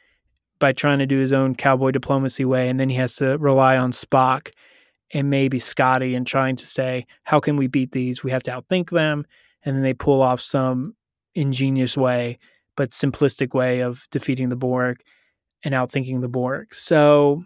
by 0.58 0.72
trying 0.72 1.00
to 1.00 1.06
do 1.06 1.20
his 1.20 1.34
own 1.34 1.54
cowboy 1.54 1.92
diplomacy 1.92 2.46
way, 2.46 2.70
and 2.70 2.80
then 2.80 2.90
he 2.90 2.96
has 2.96 3.16
to 3.18 3.38
rely 3.38 3.78
on 3.78 3.92
Spock 3.92 4.52
and 5.14 5.30
maybe 5.30 5.60
Scotty 5.60 6.16
and 6.16 6.26
trying 6.26 6.56
to 6.56 6.66
say, 6.66 7.06
how 7.24 7.40
can 7.40 7.58
we 7.58 7.68
beat 7.68 7.92
these? 7.92 8.24
We 8.24 8.32
have 8.32 8.44
to 8.44 8.52
outthink 8.52 8.90
them. 8.90 9.26
And 9.64 9.76
then 9.76 9.84
they 9.84 9.94
pull 9.94 10.22
off 10.22 10.42
some 10.42 10.96
ingenious 11.36 11.96
way, 11.96 12.40
but 12.76 12.92
simplistic 12.92 13.54
way 13.54 13.82
of 13.82 14.08
defeating 14.12 14.50
the 14.50 14.56
Borg 14.56 15.02
and 15.66 15.74
outthinking 15.74 16.22
the 16.22 16.30
Borg. 16.30 16.74
So, 16.74 17.44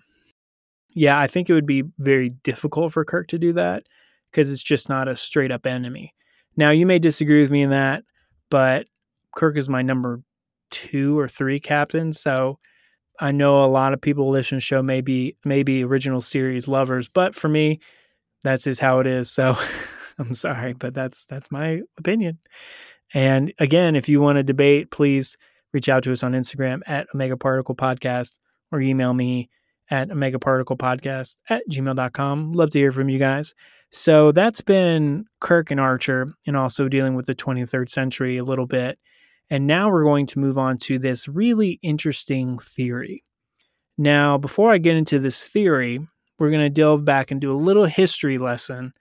yeah, 0.91 1.19
I 1.19 1.25
think 1.25 1.49
it 1.49 1.53
would 1.53 1.65
be 1.65 1.83
very 1.97 2.29
difficult 2.29 2.93
for 2.93 3.03
Kirk 3.03 3.27
to 3.29 3.39
do 3.39 3.53
that 3.53 3.87
because 4.31 4.51
it's 4.51 4.61
just 4.61 4.87
not 4.89 5.07
a 5.07 5.15
straight 5.15 5.51
up 5.51 5.65
enemy. 5.65 6.13
Now, 6.55 6.69
you 6.69 6.85
may 6.85 6.99
disagree 6.99 7.41
with 7.41 7.49
me 7.49 7.63
in 7.63 7.71
that, 7.71 8.03
but 8.51 8.87
Kirk 9.35 9.57
is 9.57 9.69
my 9.69 9.81
number 9.81 10.21
two 10.69 11.17
or 11.17 11.27
three 11.27 11.59
captain. 11.59 12.13
So, 12.13 12.59
I 13.19 13.31
know 13.31 13.63
a 13.63 13.67
lot 13.67 13.93
of 13.93 13.99
people 13.99 14.29
listen 14.29 14.51
to 14.51 14.55
the 14.57 14.61
show 14.61 14.81
maybe 14.81 15.35
maybe 15.43 15.83
original 15.83 16.21
series 16.21 16.67
lovers, 16.67 17.09
but 17.09 17.35
for 17.35 17.49
me, 17.49 17.79
that's 18.43 18.63
just 18.63 18.79
how 18.79 18.99
it 18.99 19.07
is. 19.07 19.29
So 19.29 19.57
I'm 20.19 20.33
sorry, 20.33 20.73
but 20.73 20.93
that's 20.93 21.25
that's 21.25 21.51
my 21.51 21.81
opinion. 21.97 22.39
And 23.13 23.53
again, 23.59 23.95
if 23.95 24.07
you 24.07 24.21
want 24.21 24.37
to 24.37 24.43
debate, 24.43 24.91
please 24.91 25.37
reach 25.73 25.89
out 25.89 26.03
to 26.03 26.11
us 26.11 26.23
on 26.23 26.33
Instagram 26.33 26.81
at 26.87 27.07
Omega 27.13 27.37
Particle 27.37 27.75
Podcast 27.75 28.39
or 28.71 28.81
email 28.81 29.13
me 29.13 29.49
at 29.89 30.11
Omega 30.11 30.39
Particle 30.39 30.77
Podcast 30.77 31.35
at 31.49 31.63
gmail.com. 31.69 32.53
Love 32.53 32.69
to 32.71 32.79
hear 32.79 32.91
from 32.91 33.09
you 33.09 33.17
guys. 33.19 33.53
So 33.91 34.31
that's 34.31 34.61
been 34.61 35.25
Kirk 35.41 35.71
and 35.71 35.79
Archer 35.79 36.27
and 36.45 36.55
also 36.55 36.87
dealing 36.87 37.15
with 37.15 37.25
the 37.25 37.35
23rd 37.35 37.89
century 37.89 38.37
a 38.37 38.43
little 38.43 38.67
bit. 38.67 38.99
And 39.49 39.65
now 39.65 39.89
we're 39.89 40.03
going 40.03 40.27
to 40.27 40.39
move 40.39 40.59
on 40.59 40.77
to 40.79 40.99
this 40.99 41.27
really 41.27 41.79
interesting 41.81 42.59
theory. 42.59 43.23
Now, 43.97 44.37
before 44.37 44.71
I 44.71 44.77
get 44.77 44.95
into 44.95 45.17
this 45.17 45.47
theory, 45.47 45.99
we're 46.37 46.51
going 46.51 46.63
to 46.63 46.69
delve 46.69 47.03
back 47.03 47.31
and 47.31 47.41
do 47.41 47.51
a 47.51 47.57
little 47.57 47.85
history 47.85 48.37
lesson. 48.37 48.93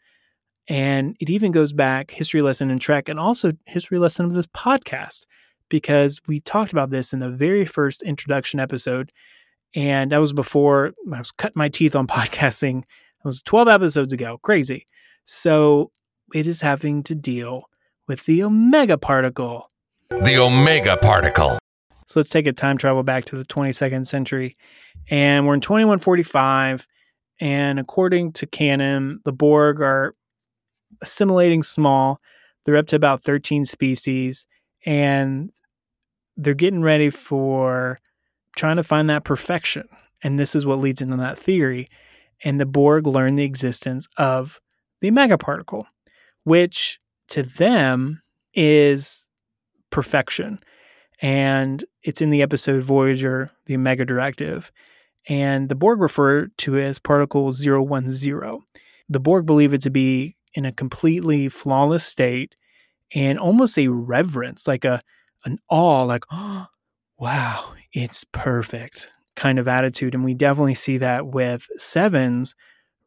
And 0.68 1.16
it 1.20 1.30
even 1.30 1.52
goes 1.52 1.72
back 1.72 2.10
history 2.10 2.42
lesson 2.42 2.70
in 2.70 2.78
Trek 2.78 3.08
and 3.08 3.20
also 3.20 3.52
history 3.66 3.98
lesson 3.98 4.24
of 4.24 4.32
this 4.32 4.46
podcast 4.48 5.26
because 5.68 6.20
we 6.26 6.40
talked 6.40 6.72
about 6.72 6.90
this 6.90 7.12
in 7.12 7.20
the 7.20 7.30
very 7.30 7.64
first 7.64 8.02
introduction 8.02 8.60
episode. 8.60 9.12
And 9.74 10.12
that 10.12 10.18
was 10.18 10.32
before 10.32 10.92
I 11.12 11.18
was 11.18 11.32
cutting 11.32 11.58
my 11.58 11.68
teeth 11.68 11.94
on 11.94 12.06
podcasting. 12.08 12.78
It 12.78 13.24
was 13.24 13.42
12 13.42 13.68
episodes 13.68 14.12
ago. 14.12 14.38
Crazy. 14.42 14.86
So 15.24 15.90
it 16.34 16.46
is 16.46 16.60
having 16.60 17.02
to 17.04 17.14
deal 17.14 17.64
with 18.06 18.24
the 18.24 18.42
omega 18.42 18.96
particle 18.96 19.70
the 20.10 20.38
Omega 20.38 20.96
Particle. 20.96 21.58
So 22.06 22.20
let's 22.20 22.30
take 22.30 22.46
a 22.46 22.52
time 22.52 22.78
travel 22.78 23.02
back 23.02 23.26
to 23.26 23.36
the 23.36 23.44
22nd 23.44 24.06
century. 24.06 24.56
And 25.10 25.46
we're 25.46 25.54
in 25.54 25.60
2145. 25.60 26.86
And 27.40 27.78
according 27.78 28.32
to 28.32 28.46
canon, 28.46 29.20
the 29.24 29.32
Borg 29.32 29.80
are 29.80 30.14
assimilating 31.02 31.62
small. 31.62 32.20
They're 32.64 32.76
up 32.76 32.86
to 32.88 32.96
about 32.96 33.22
13 33.22 33.64
species. 33.64 34.46
And 34.88 35.52
they're 36.38 36.54
getting 36.54 36.80
ready 36.80 37.10
for 37.10 37.98
trying 38.56 38.76
to 38.76 38.82
find 38.82 39.10
that 39.10 39.22
perfection. 39.22 39.86
And 40.22 40.38
this 40.38 40.54
is 40.54 40.64
what 40.64 40.78
leads 40.78 41.02
into 41.02 41.18
that 41.18 41.38
theory. 41.38 41.88
And 42.42 42.58
the 42.58 42.64
Borg 42.64 43.06
learn 43.06 43.36
the 43.36 43.44
existence 43.44 44.08
of 44.16 44.62
the 45.02 45.10
megaparticle, 45.10 45.84
which 46.44 47.00
to 47.28 47.42
them 47.42 48.22
is 48.54 49.28
perfection. 49.90 50.58
And 51.20 51.84
it's 52.02 52.22
in 52.22 52.30
the 52.30 52.40
episode 52.40 52.82
Voyager, 52.82 53.50
the 53.66 53.74
Omega 53.74 54.06
Directive. 54.06 54.72
And 55.28 55.68
the 55.68 55.74
Borg 55.74 56.00
refer 56.00 56.46
to 56.46 56.76
it 56.76 56.84
as 56.84 56.98
particle 56.98 57.52
010. 57.52 58.62
The 59.10 59.20
Borg 59.20 59.44
believe 59.44 59.74
it 59.74 59.82
to 59.82 59.90
be 59.90 60.38
in 60.54 60.64
a 60.64 60.72
completely 60.72 61.50
flawless 61.50 62.06
state 62.06 62.56
and 63.14 63.38
almost 63.38 63.78
a 63.78 63.88
reverence, 63.88 64.66
like 64.66 64.84
a 64.84 65.00
an 65.44 65.58
awe, 65.70 66.02
like, 66.02 66.24
oh, 66.30 66.66
wow, 67.18 67.72
it's 67.92 68.24
perfect 68.32 69.10
kind 69.36 69.58
of 69.58 69.68
attitude. 69.68 70.14
And 70.14 70.24
we 70.24 70.34
definitely 70.34 70.74
see 70.74 70.98
that 70.98 71.28
with 71.28 71.66
Seven's 71.76 72.54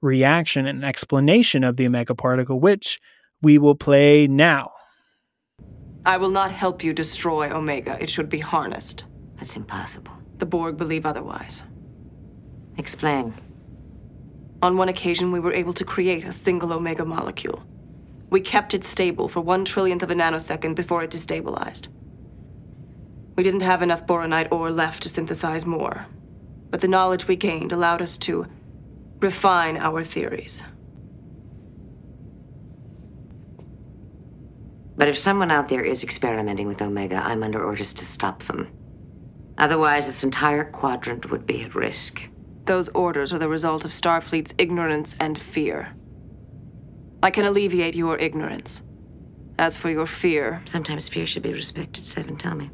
reaction 0.02 0.66
and 0.66 0.84
explanation 0.84 1.64
of 1.64 1.76
the 1.76 1.86
Omega 1.86 2.16
particle, 2.16 2.60
which 2.60 3.00
we 3.42 3.58
will 3.58 3.76
play 3.76 4.28
now. 4.28 4.72
I 6.06 6.18
will 6.18 6.30
not 6.30 6.52
help 6.52 6.84
you 6.84 6.94
destroy 6.94 7.52
Omega. 7.52 7.98
It 8.02 8.10
should 8.10 8.30
be 8.30 8.40
harnessed. 8.40 9.06
That's 9.38 9.56
impossible. 9.56 10.14
The 10.38 10.46
Borg 10.46 10.78
believe 10.78 11.06
otherwise. 11.06 11.64
Explain. 12.78 13.34
On 14.64 14.78
one 14.78 14.90
occasion, 14.90 15.32
we 15.32 15.40
were 15.40 15.54
able 15.54 15.74
to 15.74 15.84
create 15.84 16.24
a 16.24 16.32
single 16.32 16.74
Omega 16.74 17.06
molecule. 17.06 17.64
We 18.32 18.40
kept 18.40 18.74
it 18.74 18.86
stable 18.86 19.28
for 19.28 19.42
one 19.42 19.66
trillionth 19.66 20.04
of 20.04 20.10
a 20.10 20.16
nanosecond 20.16 20.74
before 20.74 21.04
it 21.04 21.12
destabilized. 21.12 21.90
We 23.36 23.44
didn't 23.44 23.62
have 23.62 23.82
enough 23.82 24.08
boronite 24.08 24.52
ore 24.52 24.72
left 24.72 25.04
to 25.04 25.10
synthesize 25.10 25.66
more. 25.66 26.06
But 26.70 26.80
the 26.80 26.88
knowledge 26.88 27.28
we 27.28 27.36
gained 27.36 27.74
allowed 27.74 28.02
us 28.02 28.16
to 28.18 28.48
refine 29.20 29.78
our 29.78 30.02
theories. 30.04 30.64
But 34.96 35.10
if 35.10 35.18
someone 35.18 35.52
out 35.52 35.68
there 35.68 35.84
is 35.84 36.04
experimenting 36.04 36.68
with 36.68 36.82
Omega, 36.82 37.22
I'm 37.26 37.44
under 37.44 37.62
orders 37.62 37.94
to 37.96 38.06
stop 38.06 38.44
them. 38.44 38.70
Otherwise, 39.58 40.06
this 40.06 40.24
entire 40.24 40.64
quadrant 40.64 41.30
would 41.32 41.46
be 41.46 41.64
at 41.64 41.76
risk. 41.76 42.30
Those 42.64 42.88
orders 42.90 43.34
are 43.34 43.40
the 43.40 43.50
result 43.50 43.84
of 43.84 43.92
Starfleet's 43.92 44.54
ignorance 44.58 45.16
and 45.20 45.38
fear. 45.38 45.94
I 47.24 47.30
can 47.30 47.46
alleviate 47.46 47.96
your 47.96 48.18
ignorance. 48.18 48.82
As 49.60 49.78
for 49.78 49.90
your 49.90 50.08
fear. 50.08 50.62
Sometimes 50.66 51.08
fear 51.08 51.28
should 51.28 51.44
be 51.44 51.54
respected, 51.54 52.06
Seven. 52.06 52.36
Tell 52.36 52.56
me. 52.56 52.72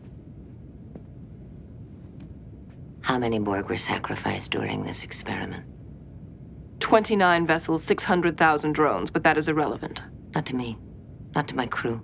How 3.02 3.18
many 3.18 3.40
Borg 3.40 3.70
were 3.70 3.78
sacrificed 3.78 4.52
during 4.52 4.84
this 4.84 5.04
experiment? 5.04 5.66
29 6.80 7.48
vessels, 7.48 7.84
600,000 7.84 8.74
drones, 8.74 9.10
but 9.10 9.24
that 9.24 9.38
is 9.38 9.50
irrelevant. 9.50 10.04
Not 10.34 10.46
to 10.46 10.56
me. 10.56 10.78
Not 11.36 11.48
to 11.50 11.56
my 11.56 11.68
crew. 11.68 12.02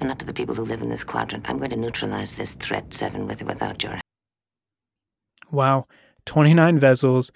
And 0.00 0.08
not 0.08 0.18
to 0.20 0.26
the 0.26 0.32
people 0.32 0.54
who 0.54 0.62
live 0.62 0.82
in 0.82 0.88
this 0.88 1.04
quadrant. 1.04 1.48
I'm 1.48 1.58
going 1.58 1.70
to 1.70 1.76
neutralize 1.76 2.36
this 2.36 2.54
threat, 2.54 2.92
Seven, 2.94 3.26
with 3.26 3.42
or 3.42 3.46
without 3.46 3.82
your 3.82 3.92
help. 3.92 4.02
Wow. 5.50 5.86
29 6.24 6.78
vessels 6.78 7.30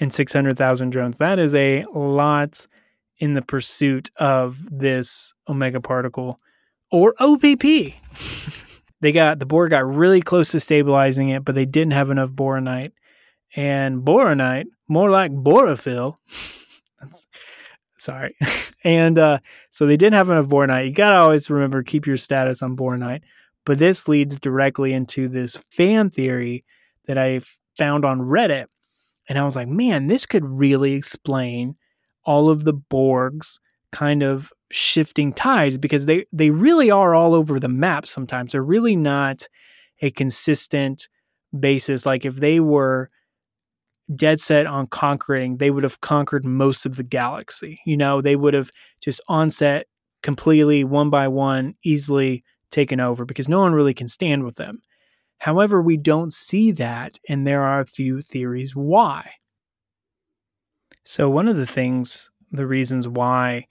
and 0.00 0.12
600,000 0.12 0.90
drones. 0.90 1.18
That 1.18 1.38
is 1.38 1.54
a 1.54 1.84
lot 1.94 2.66
in 3.18 3.34
the 3.34 3.42
pursuit 3.42 4.10
of 4.16 4.58
this 4.70 5.32
omega 5.48 5.80
particle 5.80 6.38
or 6.90 7.14
OPP. 7.18 7.62
they 9.00 9.12
got 9.12 9.38
the 9.38 9.46
Borg 9.46 9.70
got 9.70 9.86
really 9.86 10.20
close 10.20 10.50
to 10.50 10.60
stabilizing 10.60 11.30
it, 11.30 11.44
but 11.44 11.54
they 11.54 11.66
didn't 11.66 11.92
have 11.92 12.10
enough 12.10 12.30
boronite. 12.30 12.92
And 13.54 14.02
boronite, 14.02 14.66
more 14.88 15.10
like 15.10 15.30
borophyll. 15.32 16.16
sorry. 18.02 18.34
and 18.84 19.18
uh, 19.18 19.38
so 19.70 19.86
they 19.86 19.96
didn't 19.96 20.14
have 20.14 20.30
enough 20.30 20.46
boronite. 20.46 20.86
You 20.86 20.92
got 20.92 21.10
to 21.10 21.16
always 21.16 21.48
remember 21.48 21.82
keep 21.82 22.06
your 22.06 22.16
status 22.16 22.62
on 22.62 22.76
boronite. 22.76 23.22
But 23.64 23.78
this 23.78 24.08
leads 24.08 24.38
directly 24.40 24.92
into 24.92 25.28
this 25.28 25.56
fan 25.70 26.10
theory 26.10 26.64
that 27.06 27.16
I 27.16 27.40
found 27.76 28.04
on 28.04 28.20
Reddit. 28.20 28.66
And 29.28 29.38
I 29.38 29.44
was 29.44 29.54
like, 29.54 29.68
man, 29.68 30.08
this 30.08 30.26
could 30.26 30.44
really 30.44 30.94
explain 30.94 31.76
all 32.24 32.48
of 32.48 32.64
the 32.64 32.72
Borg's 32.72 33.58
kind 33.90 34.22
of 34.22 34.52
shifting 34.70 35.32
tides 35.32 35.78
because 35.78 36.06
they, 36.06 36.24
they 36.32 36.50
really 36.50 36.90
are 36.90 37.14
all 37.14 37.34
over 37.34 37.60
the 37.60 37.68
map 37.68 38.06
sometimes. 38.06 38.52
They're 38.52 38.62
really 38.62 38.96
not 38.96 39.46
a 40.00 40.10
consistent 40.10 41.08
basis. 41.58 42.06
Like 42.06 42.24
if 42.24 42.36
they 42.36 42.60
were 42.60 43.10
dead 44.14 44.40
set 44.40 44.66
on 44.66 44.86
conquering, 44.86 45.58
they 45.58 45.70
would 45.70 45.84
have 45.84 46.00
conquered 46.00 46.44
most 46.44 46.86
of 46.86 46.96
the 46.96 47.02
galaxy. 47.02 47.80
You 47.84 47.96
know, 47.96 48.20
they 48.20 48.36
would 48.36 48.54
have 48.54 48.70
just 49.00 49.20
onset 49.28 49.86
completely 50.22 50.84
one 50.84 51.10
by 51.10 51.28
one, 51.28 51.74
easily 51.82 52.44
taken 52.70 53.00
over 53.00 53.24
because 53.24 53.48
no 53.48 53.60
one 53.60 53.72
really 53.72 53.94
can 53.94 54.08
stand 54.08 54.44
with 54.44 54.56
them. 54.56 54.80
However, 55.38 55.82
we 55.82 55.96
don't 55.96 56.32
see 56.32 56.70
that, 56.72 57.18
and 57.28 57.46
there 57.46 57.62
are 57.62 57.80
a 57.80 57.86
few 57.86 58.20
theories 58.20 58.76
why. 58.76 59.32
So, 61.04 61.28
one 61.28 61.48
of 61.48 61.56
the 61.56 61.66
things, 61.66 62.30
the 62.50 62.66
reasons 62.66 63.08
why 63.08 63.66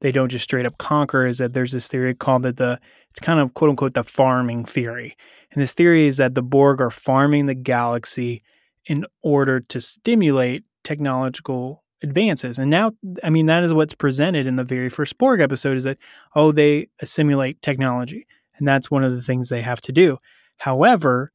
they 0.00 0.12
don't 0.12 0.28
just 0.28 0.44
straight 0.44 0.66
up 0.66 0.78
conquer 0.78 1.26
is 1.26 1.38
that 1.38 1.52
there's 1.52 1.72
this 1.72 1.88
theory 1.88 2.14
called 2.14 2.42
that 2.42 2.58
the, 2.58 2.78
it's 3.10 3.20
kind 3.20 3.40
of 3.40 3.54
quote 3.54 3.70
unquote 3.70 3.94
the 3.94 4.04
farming 4.04 4.64
theory. 4.64 5.16
And 5.52 5.62
this 5.62 5.72
theory 5.72 6.06
is 6.06 6.18
that 6.18 6.34
the 6.34 6.42
Borg 6.42 6.80
are 6.80 6.90
farming 6.90 7.46
the 7.46 7.54
galaxy 7.54 8.42
in 8.86 9.06
order 9.22 9.60
to 9.60 9.80
stimulate 9.80 10.64
technological 10.84 11.82
advances. 12.02 12.58
And 12.58 12.70
now, 12.70 12.92
I 13.24 13.30
mean, 13.30 13.46
that 13.46 13.64
is 13.64 13.72
what's 13.72 13.94
presented 13.94 14.46
in 14.46 14.56
the 14.56 14.64
very 14.64 14.88
first 14.88 15.16
Borg 15.18 15.40
episode 15.40 15.76
is 15.76 15.84
that, 15.84 15.98
oh, 16.34 16.52
they 16.52 16.88
assimilate 17.00 17.62
technology. 17.62 18.26
And 18.58 18.68
that's 18.68 18.90
one 18.90 19.02
of 19.02 19.14
the 19.14 19.22
things 19.22 19.48
they 19.48 19.62
have 19.62 19.80
to 19.82 19.92
do. 19.92 20.18
However, 20.58 21.32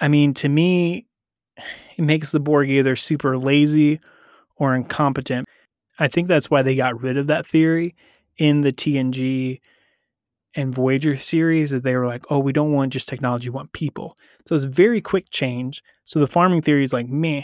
I 0.00 0.08
mean, 0.08 0.34
to 0.34 0.48
me, 0.48 1.06
it 1.96 2.02
makes 2.02 2.32
the 2.32 2.40
Borg 2.40 2.70
either 2.70 2.96
super 2.96 3.38
lazy 3.38 4.00
or 4.62 4.76
incompetent. 4.76 5.48
I 5.98 6.06
think 6.06 6.28
that's 6.28 6.48
why 6.48 6.62
they 6.62 6.76
got 6.76 7.02
rid 7.02 7.16
of 7.16 7.26
that 7.26 7.46
theory 7.46 7.96
in 8.38 8.60
the 8.60 8.72
TNG 8.72 9.60
and 10.54 10.72
Voyager 10.72 11.16
series 11.16 11.70
that 11.70 11.82
they 11.82 11.96
were 11.96 12.06
like, 12.06 12.22
oh, 12.30 12.38
we 12.38 12.52
don't 12.52 12.72
want 12.72 12.92
just 12.92 13.08
technology, 13.08 13.50
we 13.50 13.54
want 13.54 13.72
people. 13.72 14.16
So 14.46 14.54
it's 14.54 14.66
very 14.66 15.00
quick 15.00 15.30
change. 15.30 15.82
So 16.04 16.20
the 16.20 16.28
farming 16.28 16.62
theory 16.62 16.84
is 16.84 16.92
like 16.92 17.08
meh, 17.08 17.42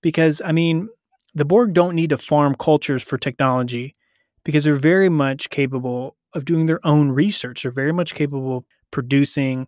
because 0.00 0.40
I 0.44 0.52
mean, 0.52 0.88
the 1.34 1.44
Borg 1.44 1.72
don't 1.72 1.96
need 1.96 2.10
to 2.10 2.18
farm 2.18 2.54
cultures 2.54 3.02
for 3.02 3.18
technology 3.18 3.96
because 4.44 4.62
they're 4.62 4.74
very 4.76 5.08
much 5.08 5.50
capable 5.50 6.16
of 6.32 6.44
doing 6.44 6.66
their 6.66 6.84
own 6.86 7.10
research. 7.10 7.62
They're 7.64 7.72
very 7.72 7.92
much 7.92 8.14
capable 8.14 8.58
of 8.58 8.64
producing, 8.92 9.66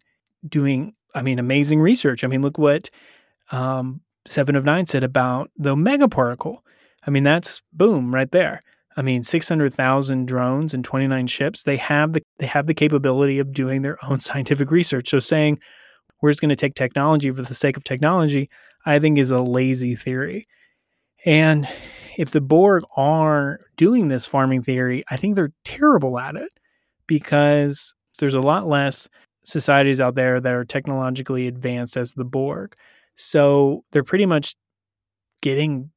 doing, 0.49 0.95
I 1.17 1.23
mean, 1.23 1.41
amazing 1.41 1.81
research. 1.81 2.23
I 2.23 2.29
mean, 2.29 2.43
look 2.43 2.59
what 2.59 2.91
um, 3.51 4.03
Seven 4.25 4.55
of 4.55 4.65
Nine 4.65 4.87
said 4.87 5.03
about 5.03 5.51
the 5.57 5.71
Omega 5.71 6.09
particle. 6.09 6.62
I 7.07 7.11
mean, 7.11 7.23
that's 7.23 7.63
boom 7.73 8.15
right 8.15 8.31
there. 8.31 8.61
I 8.97 9.03
mean, 9.03 9.23
600,000 9.23 10.27
drones 10.27 10.75
and 10.75 10.85
29 10.85 11.27
ships, 11.27 11.63
they 11.63 11.77
have 11.79 12.13
the 12.13 12.23
they 12.39 12.47
have 12.47 12.67
the 12.67 12.75
capability 12.75 13.39
of 13.39 13.53
doing 13.53 13.83
their 13.83 13.99
own 14.05 14.21
scientific 14.29 14.71
research. 14.71 15.11
So 15.11 15.19
saying 15.19 15.59
we're 16.21 16.31
just 16.31 16.41
going 16.41 16.51
to 16.51 16.57
take 16.57 16.75
technology 16.75 17.31
for 17.31 17.43
the 17.43 17.55
sake 17.55 17.77
of 17.77 17.85
technology, 17.85 18.49
I 18.87 18.99
think 18.99 19.19
is 19.19 19.31
a 19.31 19.41
lazy 19.41 19.95
theory. 19.95 20.47
And 21.25 21.69
if 22.17 22.31
the 22.31 22.41
Borg 22.41 22.85
are 22.97 23.61
doing 23.77 24.09
this 24.09 24.27
farming 24.27 24.63
theory, 24.63 25.03
I 25.11 25.17
think 25.17 25.35
they're 25.35 25.53
terrible 25.65 26.19
at 26.19 26.37
it 26.37 26.51
because 27.07 27.95
there's 28.19 28.35
a 28.35 28.41
lot 28.41 28.69
less 28.69 29.09
societies 29.45 30.01
out 30.01 30.15
there 30.15 30.41
that 30.41 30.53
are 30.53 30.65
technologically 30.65 31.49
advanced 31.49 31.97
as 31.97 32.15
the 32.15 32.25
Borg. 32.25 32.75
So 33.17 33.85
they're 33.91 34.05
pretty 34.05 34.27
much 34.27 34.55
getting 35.41 35.91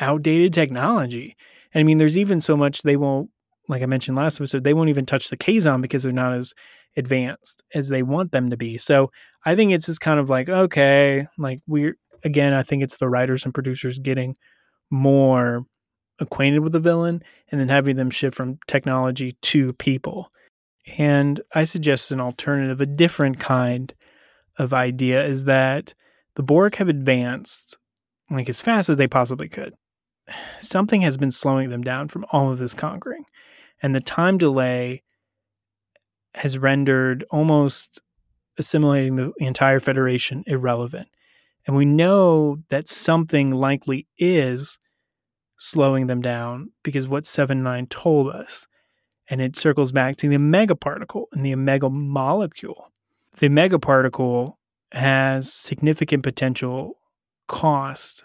outdated 0.00 0.52
technology. 0.52 1.36
And 1.72 1.80
I 1.80 1.84
mean, 1.84 1.98
there's 1.98 2.18
even 2.18 2.40
so 2.40 2.56
much 2.56 2.82
they 2.82 2.96
won't, 2.96 3.30
like 3.68 3.82
I 3.82 3.86
mentioned 3.86 4.16
last 4.16 4.40
episode, 4.40 4.64
they 4.64 4.74
won't 4.74 4.88
even 4.88 5.06
touch 5.06 5.28
the 5.28 5.36
Kazon 5.36 5.82
because 5.82 6.02
they're 6.02 6.12
not 6.12 6.34
as 6.34 6.54
advanced 6.96 7.62
as 7.74 7.88
they 7.88 8.02
want 8.02 8.32
them 8.32 8.50
to 8.50 8.56
be. 8.56 8.78
So 8.78 9.10
I 9.44 9.54
think 9.54 9.72
it's 9.72 9.86
just 9.86 10.00
kind 10.00 10.18
of 10.18 10.30
like, 10.30 10.48
okay, 10.48 11.26
like 11.36 11.60
we're, 11.66 11.96
again, 12.24 12.52
I 12.52 12.62
think 12.62 12.82
it's 12.82 12.96
the 12.96 13.08
writers 13.08 13.44
and 13.44 13.54
producers 13.54 13.98
getting 13.98 14.36
more 14.90 15.64
acquainted 16.18 16.60
with 16.60 16.72
the 16.72 16.80
villain 16.80 17.22
and 17.50 17.60
then 17.60 17.68
having 17.68 17.96
them 17.96 18.10
shift 18.10 18.36
from 18.36 18.58
technology 18.66 19.32
to 19.42 19.72
people. 19.74 20.30
And 20.96 21.40
I 21.54 21.64
suggest 21.64 22.10
an 22.10 22.20
alternative, 22.20 22.80
a 22.80 22.86
different 22.86 23.38
kind 23.38 23.92
of 24.56 24.74
idea 24.74 25.24
is 25.24 25.44
that 25.44 25.94
the 26.34 26.42
Borg 26.42 26.74
have 26.76 26.88
advanced 26.88 27.76
like 28.30 28.48
as 28.48 28.60
fast 28.60 28.88
as 28.88 28.98
they 28.98 29.06
possibly 29.06 29.48
could 29.48 29.74
something 30.60 31.02
has 31.02 31.16
been 31.16 31.30
slowing 31.30 31.70
them 31.70 31.82
down 31.82 32.08
from 32.08 32.24
all 32.30 32.50
of 32.50 32.58
this 32.58 32.74
conquering. 32.74 33.24
And 33.82 33.94
the 33.94 34.00
time 34.00 34.38
delay 34.38 35.02
has 36.34 36.58
rendered 36.58 37.24
almost 37.30 38.00
assimilating 38.58 39.16
the 39.16 39.32
entire 39.38 39.80
Federation 39.80 40.44
irrelevant. 40.46 41.08
And 41.66 41.76
we 41.76 41.84
know 41.84 42.58
that 42.70 42.88
something 42.88 43.50
likely 43.50 44.06
is 44.18 44.78
slowing 45.58 46.06
them 46.06 46.22
down 46.22 46.70
because 46.82 47.08
what 47.08 47.26
7 47.26 47.58
9 47.62 47.86
told 47.86 48.28
us. 48.28 48.66
And 49.30 49.42
it 49.42 49.56
circles 49.56 49.92
back 49.92 50.16
to 50.16 50.28
the 50.28 50.36
omega 50.36 50.74
particle 50.74 51.28
and 51.32 51.44
the 51.44 51.52
omega 51.52 51.90
molecule. 51.90 52.90
The 53.38 53.46
omega 53.46 53.78
particle 53.78 54.58
has 54.92 55.52
significant 55.52 56.22
potential 56.22 56.98
cost 57.46 58.24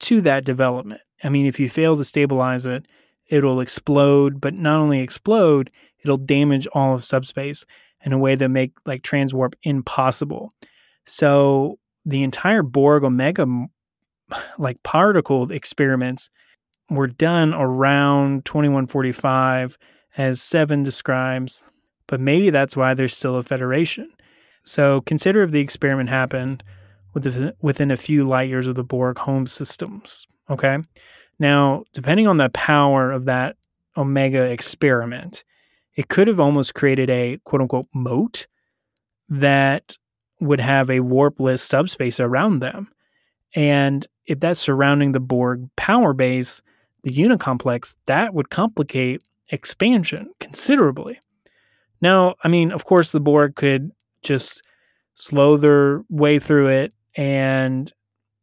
to 0.00 0.20
that 0.20 0.44
development. 0.44 1.00
I 1.22 1.28
mean, 1.28 1.46
if 1.46 1.58
you 1.58 1.68
fail 1.68 1.96
to 1.96 2.04
stabilize 2.04 2.66
it, 2.66 2.86
it'll 3.28 3.60
explode, 3.60 4.40
but 4.40 4.54
not 4.54 4.80
only 4.80 5.00
explode, 5.00 5.70
it'll 6.02 6.16
damage 6.16 6.66
all 6.68 6.94
of 6.94 7.04
subspace 7.04 7.64
in 8.04 8.12
a 8.12 8.18
way 8.18 8.34
that 8.34 8.48
make 8.48 8.72
like 8.86 9.02
transwarp 9.02 9.54
impossible. 9.62 10.52
So 11.04 11.78
the 12.04 12.22
entire 12.22 12.62
Borg 12.62 13.04
Omega 13.04 13.46
like 14.58 14.82
particle 14.82 15.50
experiments 15.50 16.30
were 16.90 17.06
done 17.06 17.52
around 17.54 18.44
2145 18.44 19.76
as 20.16 20.40
7 20.40 20.82
describes, 20.82 21.64
but 22.06 22.20
maybe 22.20 22.50
that's 22.50 22.76
why 22.76 22.94
there's 22.94 23.16
still 23.16 23.36
a 23.36 23.42
federation. 23.42 24.10
So 24.62 25.02
consider 25.02 25.42
if 25.42 25.50
the 25.50 25.60
experiment 25.60 26.08
happened 26.08 26.62
within, 27.14 27.52
within 27.60 27.90
a 27.90 27.96
few 27.96 28.24
light 28.24 28.48
years 28.48 28.66
of 28.66 28.74
the 28.74 28.84
Borg 28.84 29.18
home 29.18 29.46
systems. 29.46 30.26
Okay. 30.50 30.78
Now, 31.38 31.84
depending 31.92 32.26
on 32.26 32.38
the 32.38 32.48
power 32.50 33.12
of 33.12 33.26
that 33.26 33.56
Omega 33.96 34.44
experiment, 34.44 35.44
it 35.94 36.08
could 36.08 36.28
have 36.28 36.40
almost 36.40 36.74
created 36.74 37.10
a 37.10 37.38
quote 37.44 37.62
unquote 37.62 37.86
moat 37.94 38.46
that 39.28 39.96
would 40.40 40.60
have 40.60 40.88
a 40.88 41.00
warpless 41.00 41.60
subspace 41.60 42.20
around 42.20 42.60
them. 42.60 42.88
And 43.54 44.06
if 44.26 44.40
that's 44.40 44.60
surrounding 44.60 45.12
the 45.12 45.20
Borg 45.20 45.68
power 45.76 46.12
base, 46.12 46.62
the 47.02 47.10
Unicomplex, 47.10 47.96
that 48.06 48.34
would 48.34 48.50
complicate 48.50 49.22
expansion 49.50 50.30
considerably. 50.40 51.18
Now, 52.00 52.36
I 52.44 52.48
mean, 52.48 52.70
of 52.70 52.84
course, 52.84 53.12
the 53.12 53.20
Borg 53.20 53.56
could 53.56 53.90
just 54.22 54.62
slow 55.14 55.56
their 55.56 56.02
way 56.08 56.38
through 56.38 56.68
it 56.68 56.92
and 57.16 57.92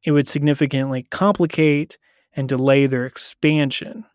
it 0.06 0.12
would 0.12 0.28
significantly 0.28 1.08
complicate 1.10 1.98
and 2.36 2.48
delay 2.48 2.86
their 2.86 3.06
expansion. 3.06 4.06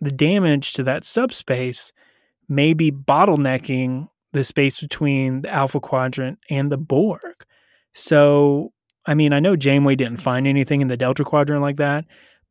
The 0.00 0.10
damage 0.10 0.72
to 0.74 0.82
that 0.82 1.04
subspace 1.04 1.92
may 2.48 2.74
be 2.74 2.90
bottlenecking 2.90 4.08
the 4.32 4.44
space 4.44 4.80
between 4.80 5.42
the 5.42 5.50
Alpha 5.50 5.80
Quadrant 5.80 6.38
and 6.50 6.70
the 6.70 6.76
Borg. 6.76 7.46
So, 7.94 8.72
I 9.06 9.14
mean, 9.14 9.32
I 9.32 9.40
know 9.40 9.56
Janeway 9.56 9.94
didn't 9.94 10.20
find 10.20 10.46
anything 10.46 10.80
in 10.80 10.88
the 10.88 10.96
Delta 10.96 11.24
Quadrant 11.24 11.62
like 11.62 11.76
that, 11.76 12.04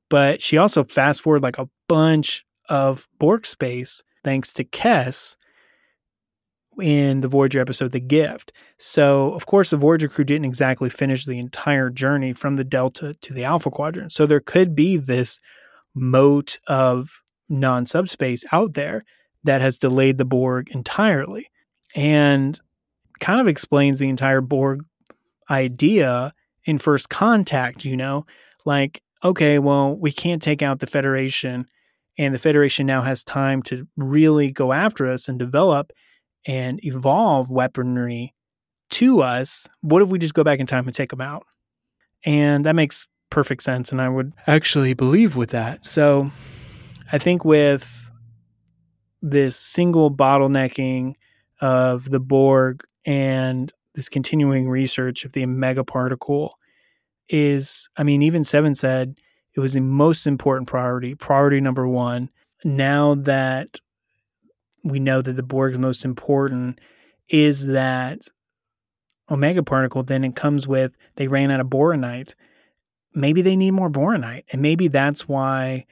but 0.09 0.41
she 0.41 0.57
also 0.57 0.83
fast 0.83 1.21
forward 1.21 1.43
like 1.43 1.57
a 1.57 1.69
bunch 1.89 2.45
of 2.69 3.07
Borg 3.19 3.45
space 3.45 4.03
thanks 4.23 4.53
to 4.53 4.63
Kes, 4.63 5.35
in 6.81 7.21
the 7.21 7.27
Voyager 7.27 7.59
episode 7.59 7.91
The 7.91 7.99
Gift. 7.99 8.51
So, 8.77 9.33
of 9.33 9.45
course, 9.45 9.69
the 9.69 9.77
Voyager 9.77 10.07
crew 10.07 10.25
didn't 10.25 10.45
exactly 10.45 10.89
finish 10.89 11.25
the 11.25 11.39
entire 11.39 11.89
journey 11.89 12.33
from 12.33 12.55
the 12.55 12.63
Delta 12.63 13.13
to 13.13 13.33
the 13.33 13.43
Alpha 13.43 13.69
Quadrant. 13.69 14.11
So, 14.11 14.25
there 14.25 14.39
could 14.39 14.75
be 14.75 14.97
this 14.97 15.39
moat 15.95 16.57
of 16.67 17.21
non 17.49 17.85
subspace 17.85 18.43
out 18.51 18.73
there 18.73 19.03
that 19.43 19.61
has 19.61 19.77
delayed 19.77 20.17
the 20.17 20.25
Borg 20.25 20.69
entirely 20.71 21.49
and 21.95 22.59
kind 23.19 23.39
of 23.39 23.47
explains 23.47 23.99
the 23.99 24.09
entire 24.09 24.41
Borg 24.41 24.83
idea 25.49 26.33
in 26.65 26.77
First 26.77 27.09
Contact, 27.09 27.85
you 27.85 27.97
know? 27.97 28.25
Like, 28.65 29.01
okay, 29.23 29.59
well, 29.59 29.95
we 29.95 30.11
can't 30.11 30.41
take 30.41 30.61
out 30.61 30.79
the 30.79 30.87
Federation, 30.87 31.65
and 32.17 32.33
the 32.33 32.39
Federation 32.39 32.85
now 32.85 33.01
has 33.01 33.23
time 33.23 33.61
to 33.63 33.87
really 33.97 34.51
go 34.51 34.73
after 34.73 35.11
us 35.11 35.27
and 35.27 35.37
develop 35.39 35.91
and 36.45 36.83
evolve 36.85 37.49
weaponry 37.49 38.33
to 38.91 39.21
us. 39.21 39.67
What 39.81 40.01
if 40.01 40.09
we 40.09 40.19
just 40.19 40.33
go 40.33 40.43
back 40.43 40.59
in 40.59 40.65
time 40.65 40.85
and 40.85 40.95
take 40.95 41.09
them 41.09 41.21
out? 41.21 41.45
And 42.25 42.65
that 42.65 42.75
makes 42.75 43.07
perfect 43.29 43.63
sense. 43.63 43.91
And 43.91 44.01
I 44.01 44.09
would 44.09 44.33
actually 44.47 44.93
believe 44.93 45.35
with 45.35 45.49
that. 45.49 45.85
So 45.85 46.31
I 47.11 47.17
think 47.17 47.43
with 47.43 48.09
this 49.21 49.55
single 49.55 50.11
bottlenecking 50.11 51.15
of 51.61 52.09
the 52.09 52.19
Borg 52.19 52.83
and 53.05 53.71
this 53.95 54.09
continuing 54.09 54.69
research 54.69 55.23
of 55.25 55.33
the 55.33 55.43
omega 55.43 55.83
particle 55.83 56.57
is, 57.29 57.89
I 57.97 58.03
mean, 58.03 58.21
even 58.21 58.43
Seven 58.43 58.75
said 58.75 59.17
it 59.53 59.59
was 59.59 59.73
the 59.73 59.81
most 59.81 60.27
important 60.27 60.67
priority, 60.67 61.15
priority 61.15 61.61
number 61.61 61.87
one. 61.87 62.29
Now 62.63 63.15
that 63.15 63.79
we 64.83 64.99
know 64.99 65.21
that 65.21 65.35
the 65.35 65.43
Borg's 65.43 65.79
most 65.79 66.05
important, 66.05 66.79
is 67.29 67.67
that 67.67 68.27
omega 69.31 69.63
particle, 69.63 70.03
then 70.03 70.23
it 70.23 70.35
comes 70.35 70.67
with 70.67 70.91
they 71.15 71.27
ran 71.27 71.51
out 71.51 71.59
of 71.59 71.67
boronite. 71.67 72.35
Maybe 73.15 73.41
they 73.41 73.55
need 73.55 73.71
more 73.71 73.89
boronite. 73.89 74.43
And 74.51 74.61
maybe 74.61 74.87
that's 74.87 75.27
why 75.27 75.85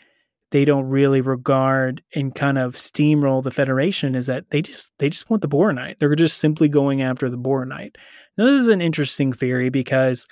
they 0.51 0.65
don't 0.65 0.89
really 0.89 1.21
regard 1.21 2.03
and 2.13 2.35
kind 2.35 2.57
of 2.57 2.75
steamroll 2.75 3.43
the 3.43 3.51
Federation 3.51 4.15
is 4.15 4.27
that 4.27 4.49
they 4.49 4.61
just 4.61 4.91
they 4.99 5.09
just 5.09 5.29
want 5.29 5.41
the 5.41 5.47
boronite. 5.47 5.99
They're 5.99 6.13
just 6.15 6.37
simply 6.37 6.67
going 6.67 7.01
after 7.01 7.29
the 7.29 7.37
boronite. 7.37 7.95
Now 8.37 8.45
this 8.45 8.61
is 8.61 8.67
an 8.67 8.81
interesting 8.81 9.31
theory 9.31 9.69
because 9.69 10.27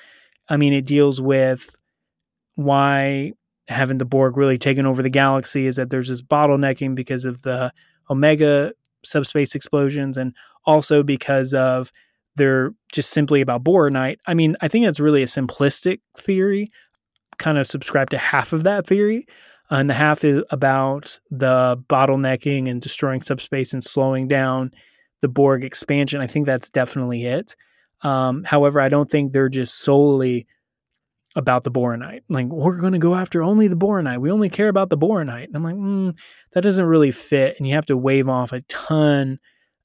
I 0.49 0.57
mean 0.57 0.73
it 0.73 0.85
deals 0.85 1.21
with 1.21 1.75
why 2.55 3.31
haven't 3.69 3.99
the 3.99 4.05
Borg 4.05 4.35
really 4.35 4.57
taken 4.57 4.85
over 4.85 5.01
the 5.01 5.09
galaxy 5.09 5.67
is 5.67 5.77
that 5.77 5.89
there's 5.89 6.09
this 6.09 6.21
bottlenecking 6.21 6.95
because 6.95 7.23
of 7.23 7.41
the 7.43 7.71
Omega 8.09 8.73
subspace 9.03 9.55
explosions 9.55 10.17
and 10.17 10.35
also 10.65 11.03
because 11.03 11.53
of 11.53 11.91
they're 12.35 12.71
just 12.91 13.11
simply 13.11 13.41
about 13.41 13.63
boronite. 13.63 14.17
I 14.27 14.33
mean, 14.33 14.55
I 14.61 14.67
think 14.67 14.85
that's 14.85 14.99
really 14.99 15.23
a 15.23 15.27
simplistic 15.27 15.99
theory. 16.17 16.71
Kind 17.37 17.57
of 17.57 17.67
subscribe 17.67 18.09
to 18.11 18.17
half 18.17 18.53
of 18.53 18.63
that 18.63 18.87
theory. 18.87 19.27
And 19.69 19.89
the 19.89 19.93
half 19.93 20.23
is 20.23 20.43
about 20.49 21.19
the 21.29 21.77
bottlenecking 21.89 22.69
and 22.69 22.81
destroying 22.81 23.21
subspace 23.21 23.73
and 23.73 23.83
slowing 23.83 24.27
down 24.27 24.71
the 25.21 25.27
Borg 25.27 25.63
expansion. 25.63 26.21
I 26.21 26.27
think 26.27 26.45
that's 26.45 26.69
definitely 26.69 27.25
it. 27.25 27.55
Um, 28.01 28.43
however, 28.45 28.79
I 28.79 28.89
don't 28.89 29.11
think 29.11 29.31
they're 29.31 29.49
just 29.49 29.79
solely 29.79 30.47
about 31.39 31.63
the 31.63 31.71
boronite. 31.71 32.21
Like, 32.29 32.47
we're 32.47 32.79
going 32.79 32.93
to 32.93 32.99
go 32.99 33.15
after 33.15 33.41
only 33.41 33.67
the 33.67 33.75
boronite. 33.75 34.19
We 34.19 34.29
only 34.29 34.49
care 34.49 34.67
about 34.67 34.89
the 34.89 34.97
boronite. 34.97 35.45
And 35.45 35.55
I'm 35.55 35.63
like, 35.63 35.75
mm, 35.75 36.15
that 36.53 36.61
doesn't 36.61 36.85
really 36.85 37.11
fit. 37.11 37.55
And 37.57 37.67
you 37.67 37.73
have 37.73 37.87
to 37.87 37.97
wave 37.97 38.29
off 38.29 38.51
a 38.51 38.61
ton 38.61 39.39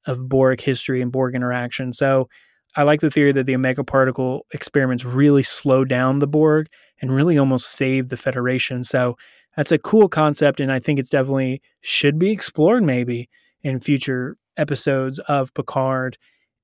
of 0.07 0.29
Borg 0.29 0.61
history 0.61 1.01
and 1.01 1.11
Borg 1.11 1.35
interaction. 1.35 1.93
So 1.93 2.29
I 2.77 2.83
like 2.83 3.01
the 3.01 3.11
theory 3.11 3.33
that 3.33 3.47
the 3.47 3.55
Omega 3.55 3.85
particle 3.85 4.47
experiments 4.53 5.05
really 5.05 5.43
slowed 5.43 5.89
down 5.89 6.19
the 6.19 6.27
Borg 6.27 6.67
and 7.01 7.15
really 7.15 7.39
almost 7.39 7.71
saved 7.71 8.11
the 8.11 8.17
Federation. 8.17 8.85
So 8.85 9.17
that's 9.57 9.73
a 9.73 9.79
cool 9.79 10.09
concept, 10.09 10.59
and 10.59 10.73
I 10.73 10.81
think 10.81 10.99
it's 10.99 11.09
definitely 11.09 11.63
should 11.81 12.19
be 12.19 12.33
explored 12.33 12.83
maybe 12.83 13.29
in 13.63 13.79
future 13.79 14.37
episodes 14.57 15.21
of 15.21 15.55
Picard 15.55 16.19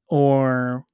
or 0.09 0.85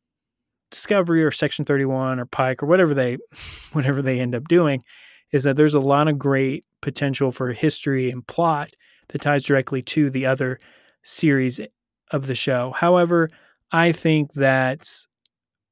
Discovery 0.70 1.22
or 1.22 1.30
Section 1.30 1.64
31 1.64 2.20
or 2.20 2.26
Pike 2.26 2.62
or 2.62 2.66
whatever 2.66 2.94
they 2.94 3.18
whatever 3.72 4.02
they 4.02 4.20
end 4.20 4.34
up 4.34 4.48
doing 4.48 4.82
is 5.32 5.44
that 5.44 5.56
there's 5.56 5.74
a 5.74 5.80
lot 5.80 6.08
of 6.08 6.18
great 6.18 6.64
potential 6.82 7.32
for 7.32 7.52
history 7.52 8.10
and 8.10 8.26
plot 8.26 8.70
that 9.08 9.20
ties 9.20 9.44
directly 9.44 9.82
to 9.82 10.10
the 10.10 10.26
other 10.26 10.58
series 11.02 11.60
of 12.10 12.26
the 12.26 12.34
show. 12.34 12.72
However, 12.76 13.28
I 13.72 13.92
think 13.92 14.34
that 14.34 14.88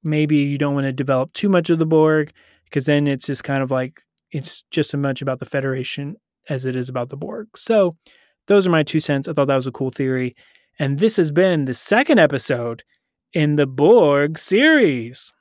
maybe 0.02 0.36
you 0.36 0.58
don't 0.58 0.74
want 0.74 0.86
to 0.86 0.92
develop 0.92 1.32
too 1.32 1.48
much 1.48 1.70
of 1.70 1.78
the 1.78 1.86
Borg 1.86 2.32
because 2.64 2.86
then 2.86 3.06
it's 3.06 3.26
just 3.26 3.44
kind 3.44 3.62
of 3.62 3.70
like 3.70 4.00
it's 4.30 4.64
just 4.70 4.94
as 4.94 5.00
much 5.00 5.22
about 5.22 5.38
the 5.38 5.46
Federation 5.46 6.16
as 6.48 6.66
it 6.66 6.76
is 6.76 6.88
about 6.88 7.08
the 7.08 7.16
Borg. 7.16 7.48
So, 7.56 7.96
those 8.46 8.66
are 8.66 8.70
my 8.70 8.82
two 8.82 9.00
cents. 9.00 9.26
I 9.26 9.32
thought 9.32 9.46
that 9.46 9.56
was 9.56 9.66
a 9.66 9.72
cool 9.72 9.88
theory. 9.88 10.36
And 10.78 10.98
this 10.98 11.16
has 11.16 11.30
been 11.30 11.64
the 11.64 11.72
second 11.72 12.18
episode 12.18 12.82
in 13.34 13.56
the 13.56 13.66
Borg 13.66 14.38
series. 14.38 15.32